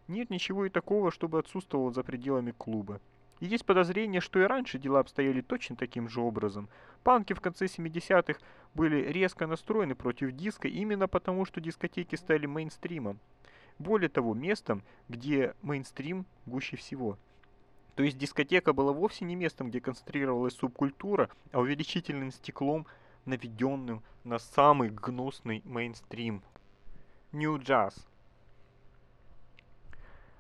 Нет 0.08 0.30
ничего 0.30 0.66
и 0.66 0.70
такого, 0.70 1.12
чтобы 1.12 1.40
отсутствовало 1.40 1.92
за 1.92 2.04
пределами 2.04 2.52
клуба. 2.52 3.00
И 3.40 3.46
есть 3.46 3.66
подозрение, 3.66 4.20
что 4.20 4.40
и 4.40 4.44
раньше 4.44 4.80
дела 4.80 5.00
обстояли 5.00 5.42
точно 5.42 5.76
таким 5.76 6.10
же 6.10 6.22
образом. 6.22 6.70
Панки 7.04 7.34
в 7.34 7.42
конце 7.42 7.66
70-х 7.66 8.40
были 8.74 9.12
резко 9.12 9.46
настроены 9.46 9.96
против 9.96 10.32
диска 10.32 10.68
именно 10.68 11.08
потому, 11.08 11.46
что 11.46 11.62
дискотеки 11.62 12.16
стали 12.16 12.46
мейнстримом. 12.46 13.20
Более 13.80 14.10
того, 14.10 14.34
местом, 14.34 14.84
где 15.10 15.56
мейнстрим 15.62 16.26
гуще 16.46 16.78
всего– 16.78 17.20
то 17.96 18.04
есть 18.04 18.18
дискотека 18.18 18.74
была 18.74 18.92
вовсе 18.92 19.26
не 19.26 19.36
местом, 19.36 19.70
где 19.70 19.80
концентрировалась 19.80 20.56
субкультура, 20.56 21.30
а 21.52 21.60
увеличительным 21.60 22.32
стеклом, 22.32 22.88
наведенным 23.26 24.02
на 24.24 24.40
самый 24.40 24.90
гнусный 24.90 25.62
мейнстрим. 25.66 26.42
Jazz. 27.32 27.94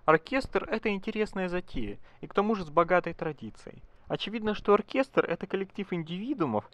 Оркестр– 0.05 0.67
это 0.69 0.89
интересная 0.89 1.47
затея, 1.47 1.97
и 2.21 2.27
к 2.27 2.33
тому 2.33 2.55
же 2.55 2.65
с 2.65 2.69
богатой 2.69 3.13
традицией. 3.13 3.81
Очевидно, 4.07 4.53
что 4.53 4.73
оркестр– 4.73 5.25
это 5.29 5.47
коллектив 5.47 5.91
индивидуумов, 5.93 6.69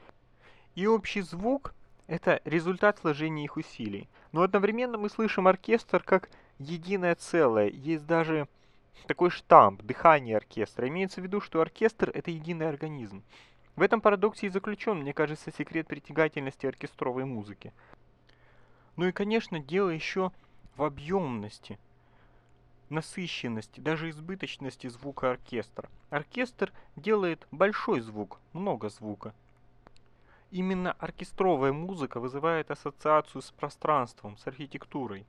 и 0.75 0.87
общий 0.87 1.21
звук– 1.21 1.73
это 2.07 2.41
результат 2.43 2.97
сложения 2.99 3.43
их 3.43 3.55
усилий. 3.55 4.09
Но 4.31 4.41
одновременно 4.41 4.97
мы 4.97 5.09
слышим 5.09 5.47
оркестр 5.47 6.01
как 6.03 6.29
единое 6.57 7.15
целое, 7.15 7.69
есть 7.69 8.05
даже 8.07 8.47
такой 9.09 9.31
штамп, 9.31 9.81
дыхание 9.81 10.37
оркестра. 10.37 10.87
Имеется 10.87 11.19
в 11.19 11.23
виду, 11.23 11.41
что 11.41 11.61
оркестр– 11.61 12.11
это 12.13 12.31
единый 12.31 12.69
организм. 12.69 13.23
В 13.75 13.81
этом 13.81 14.01
парадоксе 14.01 14.47
и 14.47 14.49
заключен, 14.49 14.99
мне 14.99 15.13
кажется, 15.13 15.51
секрет 15.51 15.87
притягательности 15.87 16.65
оркестровой 16.65 17.25
музыки. 17.25 17.73
Ну 18.97 19.07
и, 19.07 19.11
конечно, 19.11 19.59
дело 19.59 19.89
еще 19.89 20.31
в 20.75 20.83
объемности, 20.83 21.79
насыщенности, 22.89 23.79
даже 23.79 24.09
избыточности 24.09 24.87
звука 24.87 25.31
оркестра. 25.31 25.89
Оркестр 26.09 26.71
делает 26.95 27.47
большой 27.51 28.01
звук, 28.01 28.39
много 28.53 28.89
звука. 28.89 29.33
Именно 30.51 30.91
оркестровая 30.93 31.71
музыка 31.71 32.19
вызывает 32.19 32.69
ассоциацию 32.69 33.41
с 33.41 33.51
пространством, 33.51 34.37
с 34.37 34.45
архитектурой. 34.45 35.25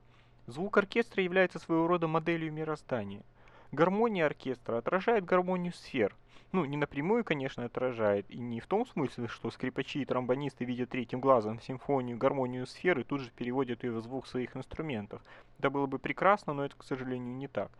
Звук 0.47 0.77
оркестра 0.77 1.23
является 1.23 1.57
своего 1.57 1.87
рода 1.87 2.07
моделью 2.07 2.51
мироздания– 2.51 3.23
гармония 3.71 4.25
оркестра 4.25 4.77
отражает 4.77 5.25
гармонию 5.25 5.73
сфер. 5.73 6.15
Ну, 6.51 6.65
не 6.65 6.75
напрямую, 6.75 7.23
конечно, 7.23 7.63
отражает, 7.63 8.29
и 8.29 8.37
не 8.37 8.59
в 8.59 8.67
том 8.67 8.85
смысле, 8.85 9.27
что 9.27 9.51
скрипачи 9.51 10.01
и 10.01 10.05
тромбонисты 10.05 10.65
видят 10.65 10.89
третьим 10.89 11.21
глазом 11.21 11.61
симфонию, 11.61 12.17
гармонию 12.17 12.67
сфер 12.67 12.99
и 12.99 13.05
тут 13.05 13.21
же 13.21 13.31
переводят 13.31 13.85
ее 13.85 13.93
в 13.93 14.01
звук 14.01 14.27
своих 14.27 14.57
инструментов. 14.57 15.21
Это 15.59 15.69
было 15.69 15.85
бы 15.85 15.97
прекрасно, 15.97 16.51
но 16.51 16.65
это, 16.65 16.75
к 16.75 16.83
сожалению, 16.83 17.35
не 17.35 17.47
так. 17.47 17.71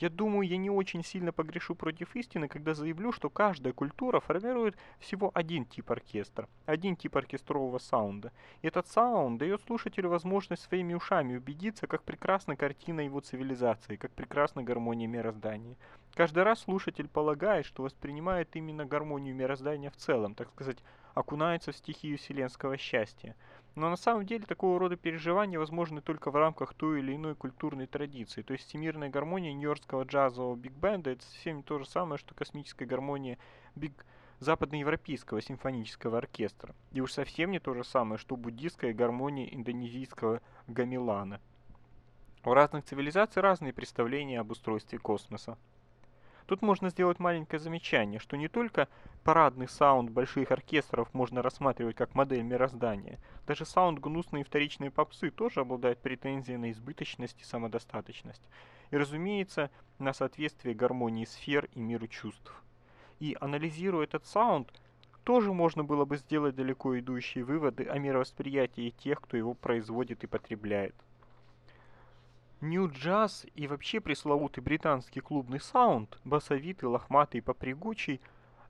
Я 0.00 0.08
думаю, 0.08 0.48
я 0.48 0.56
не 0.56 0.70
очень 0.70 1.04
сильно 1.04 1.30
погрешу 1.30 1.74
против 1.74 2.16
истины, 2.16 2.48
когда 2.48 2.72
заявлю, 2.72 3.12
что 3.12 3.28
каждая 3.28 3.74
культура 3.74 4.20
формирует 4.20 4.74
всего 4.98 5.30
один 5.34 5.66
тип 5.66 5.90
оркестра, 5.90 6.48
один 6.64 6.96
тип 6.96 7.16
оркестрового 7.16 7.76
саунда. 7.76 8.32
И 8.62 8.66
этот 8.66 8.88
саунд 8.88 9.38
дает 9.38 9.60
слушателю 9.60 10.08
возможность 10.08 10.62
своими 10.62 10.94
ушами 10.94 11.36
убедиться, 11.36 11.86
как 11.86 12.02
прекрасна 12.02 12.56
картина 12.56 13.00
его 13.00 13.20
цивилизации, 13.20 13.96
как 13.96 14.10
прекрасна 14.12 14.62
гармония 14.62 15.06
мироздания. 15.06 15.76
Каждый 16.14 16.42
раз 16.42 16.60
слушатель 16.60 17.08
полагает, 17.08 17.64
что 17.66 17.82
воспринимает 17.82 18.54
именно 18.56 18.84
гармонию 18.84 19.34
мироздания 19.34 19.90
в 19.90 19.96
целом, 19.96 20.34
так 20.34 20.48
сказать, 20.50 20.78
окунается 21.14 21.72
в 21.72 21.76
стихию 21.76 22.18
вселенского 22.18 22.76
счастья. 22.76 23.36
Но 23.76 23.88
на 23.88 23.96
самом 23.96 24.26
деле 24.26 24.44
такого 24.44 24.78
рода 24.78 24.96
переживания 24.96 25.58
возможны 25.58 26.00
только 26.00 26.30
в 26.30 26.36
рамках 26.36 26.74
той 26.74 26.98
или 26.98 27.14
иной 27.14 27.36
культурной 27.36 27.86
традиции. 27.86 28.42
То 28.42 28.52
есть 28.52 28.66
всемирная 28.66 29.08
гармония 29.08 29.52
нью-йоркского 29.52 30.02
джазового 30.02 30.56
биг-бенда 30.56 31.10
это 31.10 31.24
совсем 31.24 31.58
не 31.58 31.62
то 31.62 31.78
же 31.78 31.86
самое, 31.86 32.18
что 32.18 32.34
космическая 32.34 32.86
гармония 32.86 33.38
биг 33.76 34.04
западноевропейского 34.40 35.40
симфонического 35.40 36.18
оркестра. 36.18 36.74
И 36.92 37.00
уж 37.00 37.12
совсем 37.12 37.52
не 37.52 37.60
то 37.60 37.74
же 37.74 37.84
самое, 37.84 38.18
что 38.18 38.36
буддийская 38.36 38.92
гармония 38.92 39.46
индонезийского 39.46 40.40
гамилана. 40.66 41.40
У 42.42 42.54
разных 42.54 42.84
цивилизаций 42.84 43.42
разные 43.42 43.72
представления 43.72 44.40
об 44.40 44.50
устройстве 44.50 44.98
космоса. 44.98 45.58
Тут 46.50 46.62
можно 46.62 46.90
сделать 46.90 47.20
маленькое 47.20 47.60
замечание, 47.60 48.18
что 48.18 48.36
не 48.36 48.48
только 48.48 48.88
парадный 49.22 49.68
саунд 49.68 50.10
больших 50.10 50.50
оркестров 50.50 51.14
можно 51.14 51.42
рассматривать 51.42 51.94
как 51.94 52.16
модель 52.16 52.42
мироздания, 52.42 53.20
даже 53.46 53.64
саунд 53.64 54.00
гнусной 54.00 54.40
и 54.40 54.44
вторичной 54.44 54.90
попсы 54.90 55.30
тоже 55.30 55.60
обладает 55.60 56.00
претензией 56.00 56.56
на 56.56 56.72
избыточность 56.72 57.40
и 57.40 57.44
самодостаточность. 57.44 58.42
И, 58.90 58.96
разумеется, 58.96 59.70
на 60.00 60.12
соответствие 60.12 60.74
гармонии 60.74 61.24
сфер 61.24 61.68
и 61.72 61.80
миру 61.80 62.08
чувств. 62.08 62.52
И 63.20 63.36
анализируя 63.40 64.02
этот 64.02 64.26
саунд, 64.26 64.72
тоже 65.22 65.52
можно 65.52 65.84
было 65.84 66.04
бы 66.04 66.16
сделать 66.16 66.56
далеко 66.56 66.98
идущие 66.98 67.44
выводы 67.44 67.84
о 67.84 67.96
мировосприятии 68.00 68.90
тех, 68.90 69.20
кто 69.20 69.36
его 69.36 69.54
производит 69.54 70.24
и 70.24 70.26
потребляет. 70.26 70.96
Нью-джаз 72.60 73.46
и 73.54 73.66
вообще 73.66 74.00
пресловутый 74.00 74.62
британский 74.62 75.20
клубный 75.20 75.60
саунд, 75.60 76.18
басовитый, 76.24 76.88
лохматый 76.88 77.38
и 77.38 77.42
попрыгучий, 77.42 78.20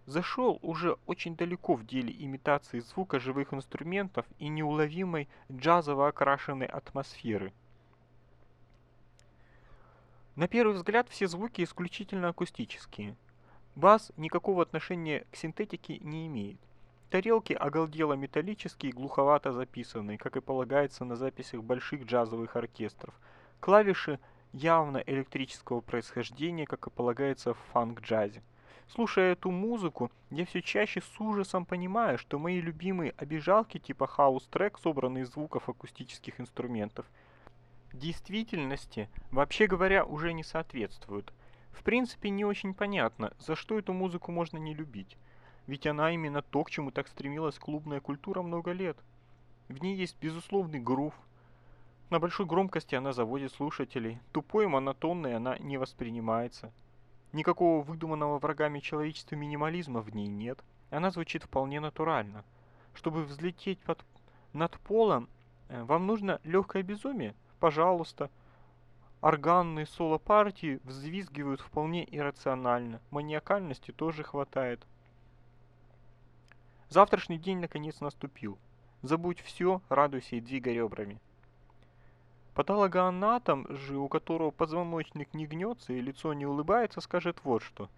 зашел 0.07 0.61
уже 0.63 0.97
очень 1.07 1.37
далеко 1.37 1.75
в 1.75 1.85
деле 1.85 2.15
имитации 2.19 2.81
звука 2.81 3.19
живых 3.19 3.53
инструментов 3.53 4.27
и 4.39 4.49
неуловимой 4.49 5.29
джазово 5.51 6.09
окрашенной 6.09 6.67
атмосферы. 6.67 7.53
На 10.37 10.47
первый 10.47 10.75
взгляд 10.77 11.09
все 11.09 11.27
звуки 11.27 11.63
исключительно 11.63 12.29
акустические. 12.29 13.17
Бас 13.75 14.13
никакого 14.17 14.63
отношения 14.63 15.27
к 15.33 15.37
синтетике 15.37 15.99
не 15.99 16.29
имеет. 16.29 16.59
Тарелки 17.11 17.53
оголдело 17.53 18.13
металлические 18.13 18.93
глуховато 18.93 19.53
записанные, 19.53 20.17
как 20.17 20.37
и 20.37 20.41
полагается 20.41 21.05
на 21.05 21.17
записях 21.17 21.65
больших 21.65 22.05
джазовых 22.05 22.55
оркестров. 22.55 23.13
Клавиши 23.61 24.19
явно 24.53 24.99
электрического 25.07 25.81
происхождения, 25.81 26.67
как 26.67 26.87
и 26.87 26.91
полагается 26.91 27.55
в 27.55 27.59
фанк-джазе. 27.73 28.43
Слушая 28.89 29.33
эту 29.33 29.51
музыку, 29.51 30.11
я 30.31 30.45
все 30.45 30.63
чаще 30.63 31.01
с 31.01 31.21
ужасом 31.21 31.65
понимаю, 31.65 32.19
что 32.19 32.39
мои 32.39 32.61
любимые 32.61 33.15
обзывалки 33.17 33.79
типа 33.79 34.07
хаус-трек, 34.07 34.79
собранные 34.79 35.23
из 35.23 35.31
звуков 35.31 35.69
акустических 35.69 36.41
инструментов, 36.41 37.07
действительности, 37.93 39.09
вообще 39.31 39.67
говоря, 39.67 40.05
уже 40.05 40.33
не 40.33 40.43
соответствуют. 40.43 41.33
В 41.71 41.85
принципе, 41.85 42.31
не 42.31 42.45
очень 42.45 42.75
понятно, 42.75 43.33
за 43.39 43.55
что 43.55 43.79
эту 43.79 43.93
музыку 43.93 44.33
можно 44.33 44.59
не 44.59 44.75
любить. 44.75 45.17
Ведь 45.67 45.87
она 45.87 46.11
именно 46.11 46.43
то, 46.43 46.65
к 46.65 46.71
чему 46.71 46.91
так 46.91 47.07
стремилась 47.09 47.59
клубная 47.59 48.01
культура 48.01 48.43
много 48.43 48.73
лет. 48.73 48.97
В 49.69 49.81
ней 49.83 49.95
есть 49.97 50.17
безусловный 50.21 50.81
грув. 50.81 51.15
На 52.11 52.19
большой 52.19 52.45
громкости 52.45 52.97
она 52.97 53.13
заводит 53.13 53.53
слушателей. 53.53 54.19
Тупой 54.33 54.65
и 54.65 54.67
монотонной 54.67 55.37
она 55.37 55.57
не 55.59 55.79
воспринимается. 55.79 56.73
Никакого 57.33 57.85
выдуманного 57.85 58.41
врагами 58.41 58.81
человечества 58.81 59.37
минимализма 59.37 60.01
в 60.01 60.13
ней 60.13 60.27
нет. 60.27 60.59
Она 60.91 61.13
звучит 61.13 61.45
вполне 61.45 61.79
натурально. 61.79 62.45
Чтобы 62.95 63.23
взлететь 63.23 63.79
под, 63.79 64.05
над 64.53 64.73
полом, 64.81 65.29
э, 65.69 65.85
вам 65.85 66.09
нужно 66.09 66.41
легкое 66.43 66.83
безумие? 66.83 67.37
Пожалуйста. 67.61 68.29
Органные 69.21 69.87
соло-партии 69.87 70.81
взвизгивают 70.83 71.61
вполне 71.61 72.05
иррационально. 72.13 73.01
Маниакальности 73.13 73.93
тоже 73.93 74.25
хватает. 74.25 74.85
Завтрашний 76.89 77.39
день 77.39 77.61
наконец 77.61 78.01
наступил. 78.01 78.59
Забудь 79.03 79.41
все, 79.43 79.81
радуйся 79.89 80.35
и 80.35 80.41
двигай 80.41 80.75
ребрами. 80.75 81.21
Патологоанатом 82.55 83.67
же, 83.69 83.97
у 83.97 84.09
которого 84.09 84.51
позвоночник 84.51 85.33
не 85.35 85.47
гнется 85.47 85.93
и 85.93 86.01
лицо 86.01 86.33
не 86.35 86.47
улыбается, 86.47 87.01
скажет 87.01 87.39
вот 87.45 87.63
что. 87.63 87.89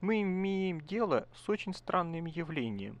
Мы 0.00 0.22
имеем 0.22 0.80
дело 0.80 1.28
с 1.34 1.48
очень 1.48 1.74
странным 1.74 2.26
явлением. 2.26 2.98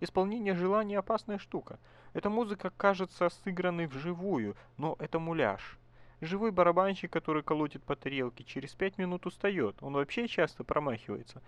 Исполнение 0.00 0.54
желания 0.54 0.98
опасная 0.98 1.38
штука. 1.38 1.78
Эта 2.14 2.30
музыка 2.30 2.70
кажется 2.76 3.28
сыгранной 3.28 3.86
вживую, 3.86 4.56
но 4.78 4.96
это 4.98 5.18
муляж. 5.18 5.78
Живой 6.22 6.50
барабанщик, 6.50 7.12
который 7.12 7.42
колотит 7.42 7.82
по 7.82 7.94
тарелке, 7.94 8.42
через 8.44 8.74
пять 8.74 8.96
минут 8.96 9.26
устает. 9.26 9.76
Он 9.82 9.92
вообще 9.92 10.26
часто 10.26 10.64
промахивается. 10.64 11.42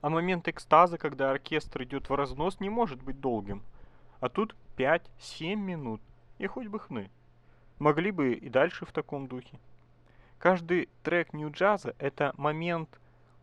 А 0.00 0.08
момент 0.08 0.46
экстаза, 0.46 0.96
когда 0.96 1.30
оркестр 1.32 1.82
идет 1.82 2.08
в 2.08 2.14
разнос, 2.14 2.60
не 2.60 2.70
может 2.70 3.02
быть 3.02 3.20
долгим. 3.20 3.62
А 4.20 4.28
тут 4.28 4.54
5-7 4.76 5.56
минут. 5.56 6.00
И 6.38 6.46
хоть 6.46 6.68
бы 6.68 6.78
хны. 6.78 7.10
Могли 7.80 8.10
бы 8.10 8.34
и 8.34 8.50
дальше 8.50 8.84
в 8.84 8.92
таком 8.92 9.26
духе. 9.26 9.58
Каждый 10.38 10.90
трек 11.02 11.32
нью-джаза– 11.32 11.94
это 11.98 12.34
момент 12.36 13.00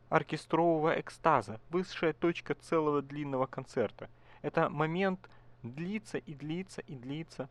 оркестрового 0.09 0.99
экстаза, 0.99 1.59
высшая 1.71 2.13
точка 2.13 2.53
целого 2.53 3.01
длинного 3.01 3.47
концерта. 3.47 4.09
Это 4.43 4.69
момент 4.69 5.27
длится 5.63 6.19
и 6.19 6.35
длится 6.35 6.81
и 6.81 6.95
длится, 6.95 7.49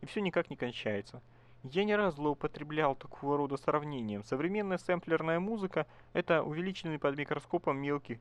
и 0.00 0.06
все 0.06 0.20
никак 0.20 0.50
не 0.50 0.56
кончается. 0.56 1.22
Я 1.62 1.84
не 1.84 1.94
раз 1.94 2.16
злоупотреблял 2.16 2.96
такого 2.96 3.36
рода 3.36 3.56
сравнением. 3.56 4.24
Современная 4.24 4.78
сэмплерная 4.78 5.38
музыка– 5.38 5.86
это 6.14 6.42
увеличенный 6.42 6.98
под 6.98 7.16
микроскопом 7.16 7.78
мелкий 7.78 8.18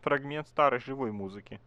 фрагмент 0.00 0.48
старой 0.48 0.80
живой 0.80 1.12
музыки. 1.12 1.60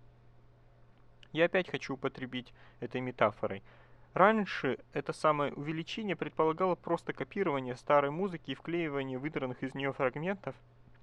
Я 1.31 1.45
опять 1.45 1.69
хочу 1.69 1.93
употребить 1.93 2.53
этой 2.81 2.99
метафорой– 2.99 3.63
Раньше 4.15 4.79
это 4.93 5.11
самое 5.11 5.51
увеличение 5.51 6.15
предполагало 6.15 6.75
просто 6.75 7.11
копирование 7.11 7.75
старой 7.75 8.11
музыки 8.11 8.51
и 8.51 8.55
вклеивание 8.55 9.17
выдранных 9.17 9.61
из 9.61 9.75
нее 9.75 9.91
фрагментов 9.91 10.55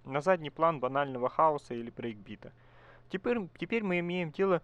на 0.07 0.23
задний 0.23 0.49
план 0.49 0.81
банального 0.81 1.29
хаоса 1.29 1.75
или 1.75 1.91
брейкбита. 1.91 2.55
Теперь, 3.11 3.47
теперь 3.59 3.83
мы 3.83 3.99
имеем 3.99 4.31
дело 4.31 4.63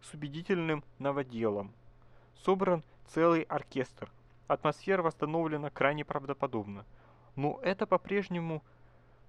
с 0.00 0.14
убедительным 0.14 0.84
новоделом. 1.00 1.72
Собран 2.36 2.84
целый 3.08 3.42
оркестр. 3.42 4.08
Атмосфера 4.46 5.02
восстановлена 5.02 5.70
крайне 5.70 6.04
правдоподобно. 6.04 6.86
Но 7.34 7.58
это 7.64 7.84
по-прежнему 7.84 8.62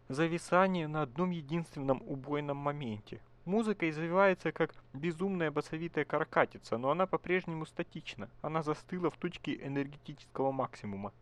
зависание 0.09 0.87
на 0.87 1.01
одном 1.01 1.31
единственном 1.31 2.03
убойном 2.05 2.57
моменте. 2.57 3.19
Музыка 3.45 3.89
извивается 3.89 4.51
как 4.51 4.73
безумная 4.93 5.49
басовитая 5.49 6.05
каракатица, 6.05 6.77
но 6.77 6.91
она 6.91 7.05
по-прежнему 7.07 7.65
статична. 7.65 8.29
Она 8.41 8.61
застыла 8.61 9.09
в 9.09 9.17
точке 9.17 9.55
энергетического 9.65 10.51
максимума. 10.51 11.13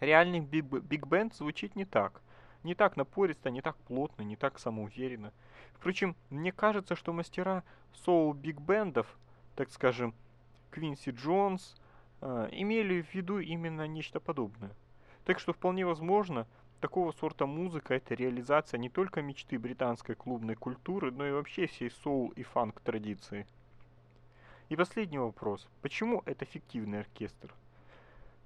Реальный 0.00 0.40
биг-бенд 0.40 1.34
звучит 1.34 1.76
не 1.76 1.84
так. 1.84 2.20
Не 2.62 2.74
так 2.74 2.96
напористо, 2.96 3.50
не 3.50 3.62
так 3.62 3.76
плотно, 3.76 4.22
не 4.22 4.36
так 4.36 4.58
самоуверенно. 4.58 5.32
Впрочем, 5.74 6.16
мне 6.30 6.52
кажется, 6.52 6.96
что 6.96 7.12
мастера 7.12 7.62
соул-биг-бендов, 8.04 9.06
так 9.54 9.70
скажем, 9.70 10.14
Квинси 10.70 11.10
Джонс, 11.10 11.76
э, 12.20 12.48
имели 12.52 13.02
в 13.02 13.14
виду 13.14 13.38
именно 13.38 13.86
нечто 13.86 14.20
подобное. 14.20 14.74
Так 15.24 15.38
что 15.38 15.52
вполне 15.52 15.86
возможно, 15.86 16.46
Такого 16.80 17.12
сорта 17.12 17.46
музыка– 17.46 17.94
это 17.96 18.14
реализация 18.14 18.76
не 18.76 18.90
только 18.90 19.22
мечты 19.22 19.58
британской 19.58 20.14
клубной 20.14 20.56
культуры, 20.56 21.10
но 21.10 21.26
и 21.26 21.32
вообще 21.32 21.66
всей 21.66 21.90
соул 21.90 22.28
и 22.36 22.42
фанк 22.42 22.80
традиции. 22.80 23.46
И 24.68 24.76
последний 24.76 25.18
вопрос. 25.18 25.66
Почему 25.80 26.22
это 26.26 26.44
фиктивный 26.44 27.00
оркестр? 27.00 27.54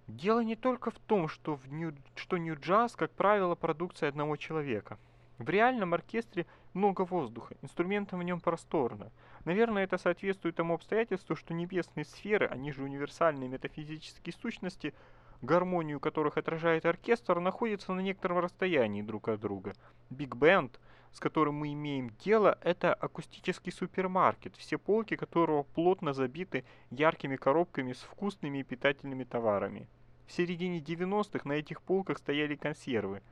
Дело 0.07 0.41
не 0.41 0.55
только 0.55 0.93
в 0.93 0.99
том, 1.01 1.29
что, 1.29 1.57
в 1.57 1.73
нью, 1.73 1.93
что 2.15 2.37
нью-джаз, 2.37 2.95
как 2.95 3.11
правило, 3.11 3.57
продукция 3.57 4.09
одного 4.09 4.37
человека. 4.37 4.97
В 5.39 5.49
реальном 5.49 5.95
оркестре 5.95 6.47
много 6.73 7.03
воздуха, 7.03 7.57
инструментов 7.63 8.21
в 8.21 8.23
нем 8.23 8.41
просторно. 8.41 9.11
Наверное, 9.45 9.85
это 9.85 9.99
соответствует 9.99 10.55
тому 10.55 10.75
обстоятельству, 10.75 11.35
что 11.35 11.55
небесные 11.55 12.05
сферы, 12.05 12.47
они 12.47 12.71
же 12.73 12.85
универсальные 12.85 13.49
метафизические 13.49 14.35
сущности– 14.35 14.95
гармонию 15.43 16.01
которых 16.01 16.37
отражает 16.37 16.87
оркестр, 16.87 17.41
находятся 17.41 17.93
на 17.93 18.01
некотором 18.01 18.39
расстоянии 18.39 19.03
друг 19.03 19.29
от 19.29 19.41
друга. 19.41 19.75
Биг 20.11 20.35
Бенд, 20.37 20.79
с 21.13 21.21
которым 21.21 21.57
мы 21.57 21.73
имеем 21.73 22.11
дело, 22.25 22.59
это 22.63 22.95
акустический 22.95 23.73
супермаркет, 23.73 24.57
все 24.57 24.79
полки 24.79 25.17
которого 25.17 25.63
плотно 25.63 26.13
забиты 26.13 26.65
яркими 26.91 27.37
коробками 27.37 27.93
с 27.93 28.01
вкусными 28.01 28.59
и 28.59 28.63
питательными 28.63 29.25
товарами. 29.25 29.89
В 30.27 30.33
середине 30.33 30.79
90-х 30.79 31.49
на 31.49 31.55
этих 31.55 31.83
полках 31.83 32.19
стояли 32.19 32.55
консервы. 32.55 33.23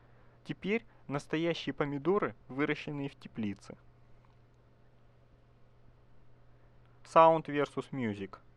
Теперь 0.45 0.85
настоящие 1.07 1.73
помидоры, 1.73 2.35
выращенные 2.49 3.09
в 3.09 3.15
теплице. 3.15 3.77
Sound 7.05 7.47
versus 7.47 7.87
Music– 7.93 8.39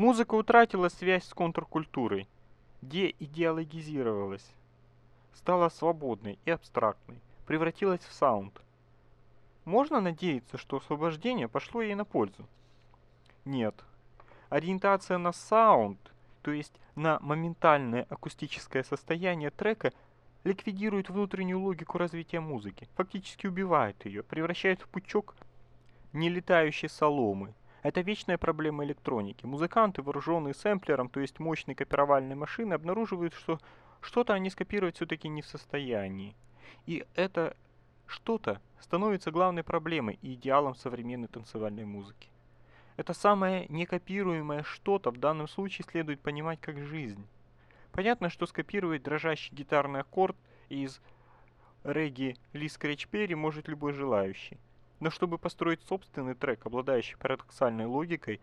Музыка 0.00 0.34
утратила 0.34 0.88
связь 0.88 1.26
с 1.26 1.34
контркультурой, 1.34 2.26
деидеологизировалась, 2.80 4.50
стала 5.34 5.68
свободной 5.68 6.38
и 6.46 6.50
абстрактной, 6.50 7.20
превратилась 7.46 8.00
в 8.00 8.14
саунд. 8.14 8.62
Можно 9.66 10.00
надеяться, 10.00 10.56
что 10.56 10.78
освобождение 10.78 11.48
пошло 11.48 11.82
ей 11.82 11.94
на 11.94 12.06
пользу? 12.06 12.48
Нет. 13.44 13.74
Ориентация 14.48 15.18
на 15.18 15.32
саунд, 15.32 16.00
то 16.40 16.50
есть 16.50 16.80
на 16.94 17.18
моментальное 17.20 18.06
акустическое 18.08 18.84
состояние 18.84 19.50
трека, 19.50 19.92
ликвидирует 20.44 21.10
внутреннюю 21.10 21.60
логику 21.60 21.98
развития 21.98 22.40
музыки, 22.40 22.88
фактически 22.94 23.46
убивает 23.46 24.02
ее, 24.06 24.22
превращает 24.22 24.80
в 24.80 24.88
пучок 24.88 25.34
нелетающей 26.14 26.88
соломы, 26.88 27.52
это 27.82 28.00
вечная 28.02 28.38
проблема 28.38 28.84
электроники. 28.84 29.46
Музыканты, 29.46 30.02
вооруженные 30.02 30.54
сэмплером, 30.54 31.08
то 31.08 31.20
есть 31.20 31.38
мощной 31.38 31.74
копировальной 31.74 32.34
машиной, 32.34 32.76
обнаруживают, 32.76 33.34
что 33.34 33.58
что-то 34.00 34.34
они 34.34 34.50
скопировать 34.50 34.96
все-таки 34.96 35.28
не 35.28 35.42
в 35.42 35.46
состоянии. 35.46 36.34
И 36.86 37.04
это 37.14 37.56
что-то 38.06 38.60
становится 38.80 39.30
главной 39.30 39.62
проблемой 39.62 40.18
и 40.22 40.34
идеалом 40.34 40.74
современной 40.74 41.28
танцевальной 41.28 41.84
музыки. 41.84 42.28
Это 42.96 43.14
самое 43.14 43.66
некопируемое 43.68 44.62
что-то 44.62 45.10
в 45.10 45.18
данном 45.18 45.48
случае 45.48 45.86
следует 45.88 46.20
понимать 46.20 46.60
как 46.60 46.78
жизнь. 46.78 47.24
Понятно, 47.92 48.28
что 48.28 48.46
скопировать 48.46 49.02
дрожащий 49.02 49.54
гитарный 49.54 50.00
аккорд 50.00 50.36
из 50.68 51.00
регги 51.82 52.36
Ли 52.52 52.68
Скретч 52.68 53.08
может 53.34 53.68
любой 53.68 53.92
желающий. 53.92 54.58
Но 55.00 55.08
чтобы 55.10 55.38
построить 55.38 55.82
собственный 55.82 56.34
трек, 56.34 56.66
обладающий 56.66 57.16
парадоксальной 57.16 57.86
логикой, 57.86 58.40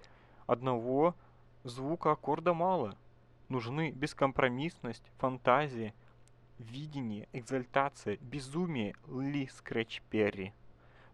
одного 0.48 1.16
звука 1.64 2.12
аккорда 2.12 2.54
мало. 2.54 2.98
Нужны 3.48 3.92
бескомпромиссность, 3.92 5.04
фантазия, 5.20 5.94
видение, 6.58 7.30
экзальтация, 7.32 8.18
безумие 8.18 8.96
Ли 9.08 9.48
Скретч 9.48 10.02
Перри. 10.10 10.52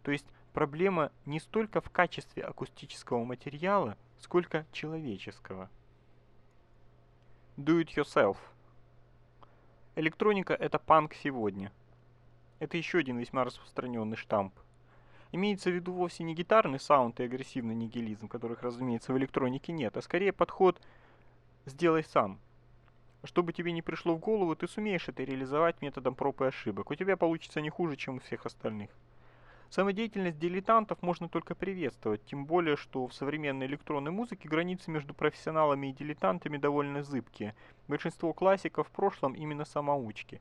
То 0.01 0.11
есть 0.11 0.25
проблема 0.53 1.11
не 1.25 1.41
столько 1.41 1.81
в 1.81 1.89
качестве 1.89 2.43
акустического 2.43 3.23
материала, 3.25 3.97
сколько 4.19 4.65
человеческого. 4.71 5.69
Do 7.57 7.81
it 7.81 7.93
yourself. 7.95 8.37
Электроника 9.95 10.53
это 10.53 10.79
панк 10.79 11.13
сегодня. 11.13 11.71
Это 12.59 12.77
еще 12.77 12.99
один 12.99 13.17
весьма 13.17 13.43
распространенный 13.43 14.17
штамп. 14.17 14.53
Имеется 15.33 15.71
в 15.71 15.73
виду 15.73 15.93
вовсе 15.93 16.23
не 16.23 16.35
гитарный 16.35 16.79
саунд 16.79 17.19
и 17.19 17.23
агрессивный 17.23 17.73
нигилизм, 17.73 18.27
которых, 18.27 18.61
разумеется, 18.61 19.13
в 19.13 19.17
электронике 19.17 19.71
нет, 19.71 19.97
а 19.97 20.03
скорее 20.03 20.31
подход 20.31 20.79
«сделай 21.65 22.03
сам». 22.03 22.39
Чтобы 23.23 23.51
тебе 23.51 23.71
не 23.71 23.81
пришло 23.81 24.13
в 24.13 24.19
голову, 24.19 24.55
ты 24.55 24.67
сумеешь 24.67 25.09
это 25.09 25.23
реализовать 25.23 25.81
методом 25.81 26.13
проб 26.13 26.41
и 26.41 26.45
ошибок. 26.45 26.91
У 26.91 26.95
тебя 26.95 27.17
получится 27.17 27.61
не 27.61 27.71
хуже, 27.71 27.95
чем 27.95 28.17
у 28.17 28.19
всех 28.19 28.45
остальных. 28.45 28.91
Самодеятельность 29.71 30.37
дилетантов 30.37 31.01
можно 31.01 31.27
только 31.27 31.55
приветствовать, 31.55 32.23
тем 32.25 32.45
более, 32.45 32.77
что 32.77 33.07
в 33.07 33.13
современной 33.15 33.65
электронной 33.65 34.11
музыке 34.11 34.47
границы 34.47 34.91
между 34.91 35.15
профессионалами 35.15 35.87
и 35.87 35.93
дилетантами 35.93 36.57
довольно 36.57 37.01
зыбкие. 37.01 37.55
Большинство 37.87 38.33
классиков 38.33 38.87
в 38.87 38.91
прошлом 38.91 39.33
именно 39.33 39.65
самоучки. 39.65 40.39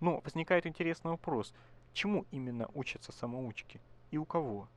Но 0.00 0.20
возникает 0.24 0.66
интересный 0.66 1.12
вопрос, 1.12 1.54
чему 1.92 2.26
именно 2.32 2.68
учатся 2.74 3.12
самоучки 3.12 3.80
и 4.10 4.18
у 4.18 4.24
кого? 4.24 4.68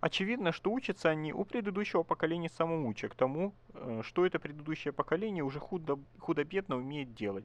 Очевидно, 0.00 0.52
что 0.52 0.72
учатся 0.72 1.10
они 1.10 1.32
у 1.32 1.44
предыдущего 1.44 2.02
поколения 2.02 2.48
самоучек 2.48 3.14
тому, 3.14 3.52
э, 3.74 4.00
что 4.02 4.24
это 4.24 4.38
предыдущее 4.38 4.92
поколение 4.92 5.44
уже 5.44 5.60
худо-бедно 5.60 6.76
умеет 6.76 7.14
делать. 7.14 7.44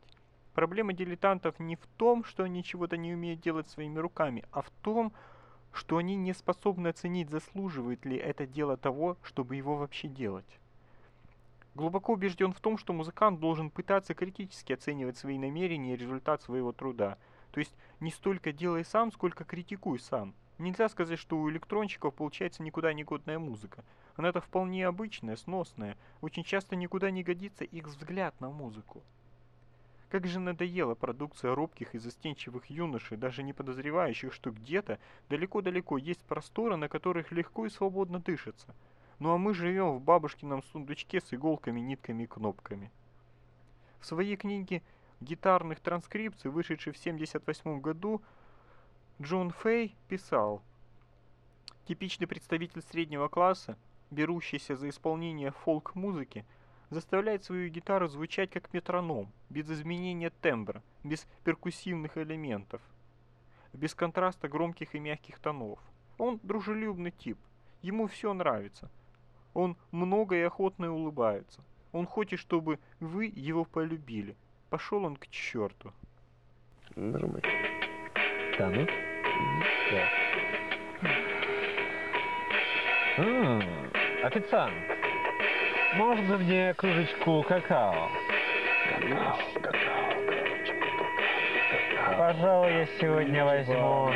Проблема 0.54 0.94
дилетантов 0.94 1.60
не 1.60 1.76
в 1.76 1.86
том, 1.98 2.24
что 2.24 2.44
они 2.44 2.64
чего-то 2.64 2.96
не 2.96 3.14
умеют 3.14 3.42
делать 3.42 3.68
своими 3.68 4.00
руками, 4.00 4.46
а 4.52 4.62
в 4.62 4.70
том, 4.82 5.12
что 5.74 5.98
они 5.98 6.16
не 6.16 6.34
способны 6.34 6.88
оценить, 6.88 7.30
заслуживает 7.30 8.06
ли 8.06 8.16
это 8.16 8.48
дело 8.48 8.78
того, 8.78 9.18
чтобы 9.22 9.58
его 9.58 9.76
вообще 9.76 10.08
делать. 10.08 10.60
Глубоко 11.76 12.14
убежден 12.14 12.54
в 12.54 12.62
том, 12.62 12.78
что 12.78 12.94
музыкант 12.94 13.42
должен 13.42 13.70
пытаться 13.70 14.14
критически 14.14 14.72
оценивать 14.72 15.18
свои 15.18 15.38
намерения 15.38 15.94
и 15.94 15.98
результат 15.98 16.42
своего 16.42 16.72
труда. 16.72 17.18
То 17.52 17.60
есть 17.60 17.76
не 18.00 18.12
столько 18.12 18.54
делай 18.54 18.86
сам, 18.86 19.12
сколько 19.12 19.44
критикуй 19.44 20.00
сам. 20.00 20.34
Нельзя 20.58 20.88
сказать, 20.88 21.20
что 21.20 21.38
у 21.38 21.50
электронщиков 21.50 22.14
получается 22.14 22.64
никуда 22.64 22.94
не 22.94 23.04
годная 23.04 23.40
музыка. 23.40 23.84
Она-то 24.16 24.40
вполне 24.40 24.88
обычная, 24.88 25.36
сносная. 25.36 25.98
Очень 26.22 26.44
часто 26.44 26.76
никуда 26.76 27.12
не 27.12 27.24
годится 27.24 27.66
их 27.66 27.88
взгляд 27.88 28.40
на 28.40 28.50
музыку. 28.50 29.04
Как 30.10 30.28
же 30.28 30.40
надоела 30.40 30.96
продукция 30.96 31.54
робких 31.56 31.94
и 31.94 31.98
застенчивых 31.98 32.68
юношей, 32.68 33.18
даже 33.18 33.44
не 33.44 33.52
подозревающих, 33.52 34.32
что 34.32 34.52
где-то 34.52 34.98
далеко-далеко 35.30 35.98
есть 35.98 36.22
просторы, 36.22 36.78
на 36.78 36.88
которых 36.88 37.34
легко 37.34 37.66
и 37.66 37.70
свободно 37.70 38.20
дышится. 38.20 38.74
Ну 39.20 39.32
а 39.32 39.38
мы 39.38 39.54
живем 39.54 39.98
в 39.98 40.02
бабушкином 40.02 40.64
сундучке 40.72 41.20
с 41.20 41.34
иголками, 41.34 41.82
нитками 41.82 42.24
и 42.24 42.28
кнопками. 42.28 42.92
В 44.00 44.06
своей 44.06 44.38
книге 44.38 44.84
гитарных 45.20 45.80
транскрипций, 45.82 46.52
вышедшей 46.52 46.94
в 46.94 47.00
1978 47.00 47.82
году, 47.82 48.22
Джон 49.22 49.52
Фэй 49.52 49.96
писал, 50.10 50.62
«Типичный 51.88 52.28
представитель 52.28 52.82
среднего 52.82 53.30
класса, 53.30 53.78
берущийся 54.12 54.76
за 54.76 54.90
исполнение 54.90 55.52
фолк-музыки, 55.52 56.46
заставляет 56.90 57.46
свою 57.46 57.70
гитару 57.70 58.10
звучать 58.10 58.52
как 58.52 58.74
метроном, 58.74 59.32
без 59.50 59.72
изменения 59.72 60.32
тембра, 60.42 60.84
без 61.04 61.26
перкуссивных 61.46 62.18
элементов, 62.18 62.82
без 63.72 63.96
контраста 63.96 64.50
громких 64.50 64.96
и 64.96 65.00
мягких 65.00 65.40
тонов. 65.40 65.80
Он 66.18 66.38
дружелюбный 66.44 67.12
тип, 67.12 67.38
ему 67.82 68.08
все 68.08 68.34
нравится. 68.34 68.92
Он 69.54 69.78
много 69.92 70.36
и 70.36 70.42
охотно 70.42 70.94
улыбается. 70.94 71.64
Он 71.94 72.06
хочет, 72.06 72.40
чтобы 72.42 72.80
вы 73.00 73.32
его 73.34 73.64
полюбили. 73.64 74.36
Пошел 74.70 75.06
он 75.06 75.16
к 75.16 75.28
черту. 75.28 75.94
Нажимай. 76.98 77.42
Да, 78.58 78.70
ну? 78.70 79.05
Да. 79.92 80.26
Официант. 84.24 84.74
Можно 85.96 86.38
мне 86.38 86.74
кружечку 86.74 87.44
какао? 87.44 88.10
Пожалуй, 92.18 92.74
я 92.74 92.86
сегодня 93.00 93.46
возьму... 93.46 94.12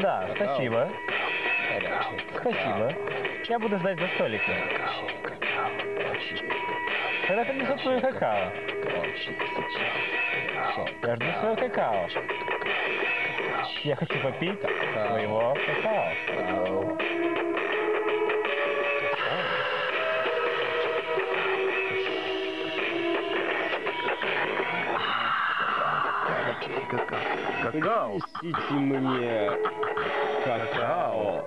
Да, 0.00 0.28
спасибо. 0.36 0.90
Спасибо. 2.40 2.94
Я 3.48 3.58
буду 3.58 3.78
ждать 3.78 3.98
за 3.98 4.08
столиком. 4.08 4.54
Когда 7.26 7.44
принесут 7.44 7.80
свою 7.80 8.00
какао? 8.00 8.52
Я 11.02 11.16
жду 11.16 11.32
своего 11.40 11.56
какао. 11.56 12.08
Я 13.84 13.96
хочу 13.96 14.18
попить 14.22 14.60
своего 14.60 15.54
какао. 15.66 16.12
какао. 27.72 28.18
Принесите 28.40 28.74
мне 28.74 29.50
какао. 30.44 31.44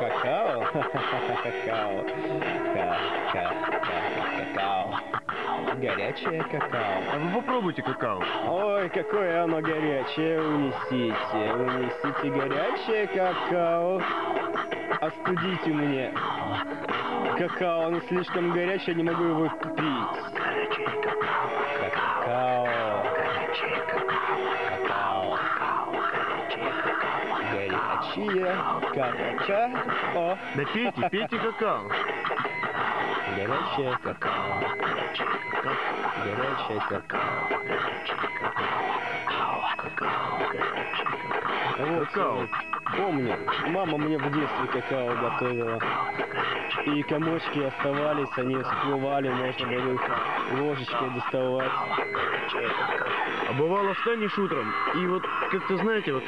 Какао? 0.00 0.64
Какао. 1.42 2.04
Какао. 4.38 5.21
Горячее 5.82 6.44
какао. 6.44 7.02
А 7.12 7.18
вы 7.18 7.40
попробуйте 7.40 7.82
какао. 7.82 8.22
Ой, 8.46 8.88
какое 8.90 9.42
оно 9.42 9.60
горячее. 9.60 10.40
Унесите. 10.40 11.52
Унесите 11.54 12.30
горячее 12.30 13.08
какао. 13.08 14.00
Остудите 15.00 15.70
мне. 15.70 16.14
Какао, 17.36 17.86
оно 17.86 18.00
слишком 18.02 18.52
горячее, 18.52 18.94
не 18.94 19.02
могу 19.02 19.24
его 19.24 19.48
пить. 19.48 20.22
Какао. 21.80 22.68
горячие 28.94 29.72
какао. 30.14 30.38
Да 30.54 30.64
пейте, 30.72 31.08
пейте 31.10 31.38
какао. 31.38 31.90
Горячее 33.46 33.98
какао. 34.04 34.60
Горячее 36.24 36.80
какао. 36.88 37.48
Вот, 41.78 42.08
какао. 42.08 42.48
Помню, 42.96 43.36
мама 43.68 43.98
мне 43.98 44.16
в 44.18 44.30
детстве 44.32 44.66
какао 44.68 45.16
готовила. 45.16 45.78
И 46.86 47.02
комочки 47.02 47.58
оставались, 47.60 48.28
они 48.36 48.56
всплывали, 48.62 49.30
можно 49.30 49.66
было 49.66 49.94
их 49.94 50.00
ложечкой 50.60 51.10
доставать. 51.10 51.72
А 53.48 53.52
бывало 53.54 53.94
встанешь 53.94 54.38
утром, 54.38 54.72
и 54.94 55.06
вот 55.06 55.22
как-то, 55.50 55.76
знаете, 55.78 56.12
вот 56.12 56.24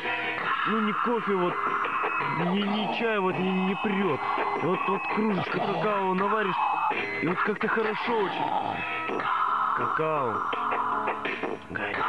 ну 0.69 0.81
не 0.81 0.93
кофе, 1.05 1.35
вот 1.35 1.55
не, 2.47 2.63
не 2.63 2.99
чай, 2.99 3.19
вот 3.19 3.37
не, 3.39 3.51
не 3.51 3.75
прет. 3.77 4.21
Вот, 4.63 4.79
вот 4.89 5.03
кружечка 5.15 5.59
какао 5.59 6.15
наваришь, 6.15 6.55
и 7.25 7.27
вот 7.27 7.39
как-то 7.39 7.69
хорошо 7.69 8.19
очень. 8.19 9.23
Какао. 9.77 10.43
Горячее 11.71 12.05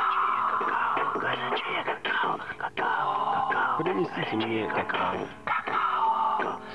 какао, 0.49 1.19
горячее 1.19 1.83
какао, 1.85 2.37
какао, 2.57 3.47
какао. 3.47 3.77
Принесите 3.77 4.35
мне 4.35 4.67
какао. 4.67 5.19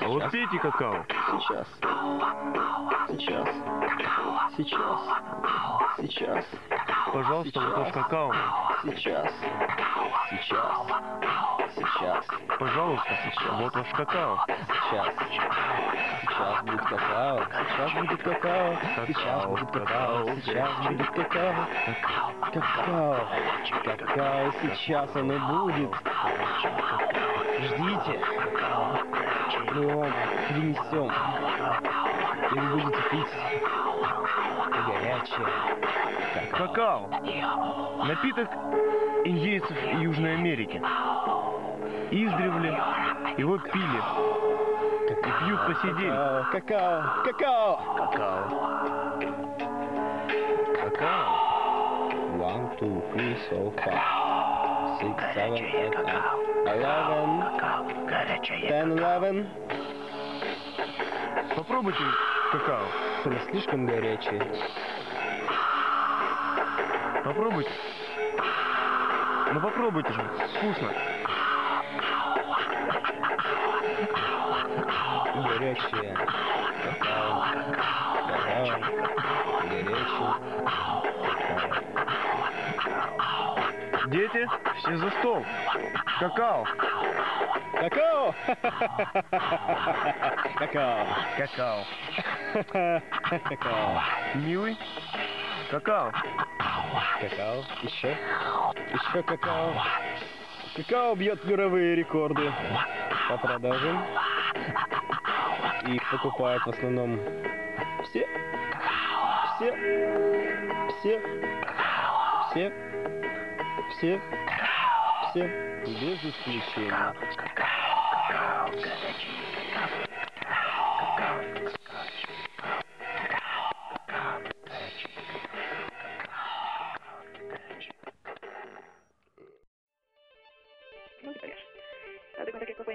А 0.01 0.07
вот 0.07 0.31
пейте 0.31 0.57
какао. 0.57 1.05
Сейчас. 1.33 1.67
Сейчас. 3.09 3.47
Сейчас. 4.57 5.01
Сейчас. 5.97 6.45
Пожалуйста, 7.13 7.59
вот 7.59 7.77
ваш 7.77 7.93
какао. 7.93 8.33
Сейчас. 8.81 9.31
Сейчас. 10.31 10.87
Сейчас. 11.75 12.25
Пожалуйста, 12.57 13.19
вот 13.59 13.75
ваш 13.75 13.89
какао. 13.89 14.45
Сейчас. 14.89 15.13
Сейчас 16.21 16.61
будет 16.63 16.81
какао. 16.81 17.41
Сейчас 17.69 17.91
будет 17.93 18.21
какао. 18.21 18.75
Сейчас 19.07 19.45
будет 19.45 19.71
какао. 19.71 20.25
Сейчас 20.35 20.69
будет 20.85 21.09
какао. 21.09 21.53
Какао. 22.53 23.27
Какао. 23.97 24.51
Сейчас 24.75 25.15
оно 25.15 25.39
будет. 25.39 25.91
Ждите. 27.59 28.19
Мы 29.73 29.95
вам 29.95 30.13
принесем. 30.49 31.11
И 32.51 32.59
вы 32.59 32.67
будете 32.77 33.01
пить 33.09 33.33
горячее. 34.85 35.47
Какао. 36.51 37.09
Напиток 38.05 38.49
индейцев 39.25 39.77
Южной 39.99 40.35
Америки. 40.35 40.81
Издревле 42.11 42.77
его 43.37 43.57
пили. 43.57 44.30
И 45.21 45.29
пьют 45.43 45.65
по 45.67 45.73
сей 45.81 45.93
день. 45.95 46.13
Какао. 46.51 47.03
Какао. 47.23 47.79
Какао. 47.97 48.41
Какао. 50.83 51.51
One, 52.41 52.75
two, 52.79 53.01
three, 53.13 53.35
so 53.49 53.71
five, 53.83 54.99
six, 54.99 55.13
seven, 55.35 55.57
eight, 55.57 55.93
nine, 55.93 56.23
eleven, 56.65 57.29
ten, 58.67 58.91
eleven. 58.97 59.47
Попробуйте 61.55 62.03
какао. 62.51 62.85
Оно 63.25 63.37
слишком 63.51 63.85
горячее. 63.85 64.41
Попробуйте. 67.23 67.69
Ну 69.53 69.59
попробуйте 69.59 70.13
же. 70.13 70.21
Вкусно. 70.57 70.93
Горячее. 75.43 76.15
Какао. 76.83 77.45
Какао. 78.27 78.67
Какао. 78.67 80.21
Дети, 84.07 84.47
все 84.77 84.97
за 84.97 85.09
стол. 85.11 85.45
Какао. 86.19 86.65
Какао! 87.79 88.35
Какао. 90.57 91.07
Какао. 91.37 91.85
Какао. 93.49 94.03
Милый. 94.35 94.77
Какао. 95.71 96.11
Какао. 97.21 97.63
Еще. 97.81 98.17
Еще 98.93 99.23
какао. 99.23 99.73
Какао 100.75 101.15
бьет 101.15 101.43
мировые 101.45 101.95
рекорды 101.95 102.51
по 103.29 103.37
продажам. 103.37 104.05
И 105.87 105.99
покупают 106.11 106.63
в 106.63 106.69
основном 106.69 107.19
все. 108.03 108.27
Все. 109.55 109.73
Все. 110.99 111.21
Все. 112.51 112.71
Все. 113.89 114.21
Все. 115.29 115.47
Без 115.85 116.23
исключения. 116.23 117.15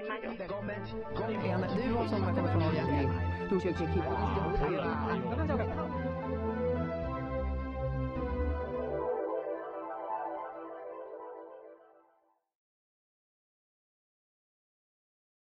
mayo. 0.03 0.29
Du 1.75 1.93
var 1.93 2.07
som 2.07 2.21
kommer 2.21 2.51
från 2.51 2.61
Norge. 2.63 2.83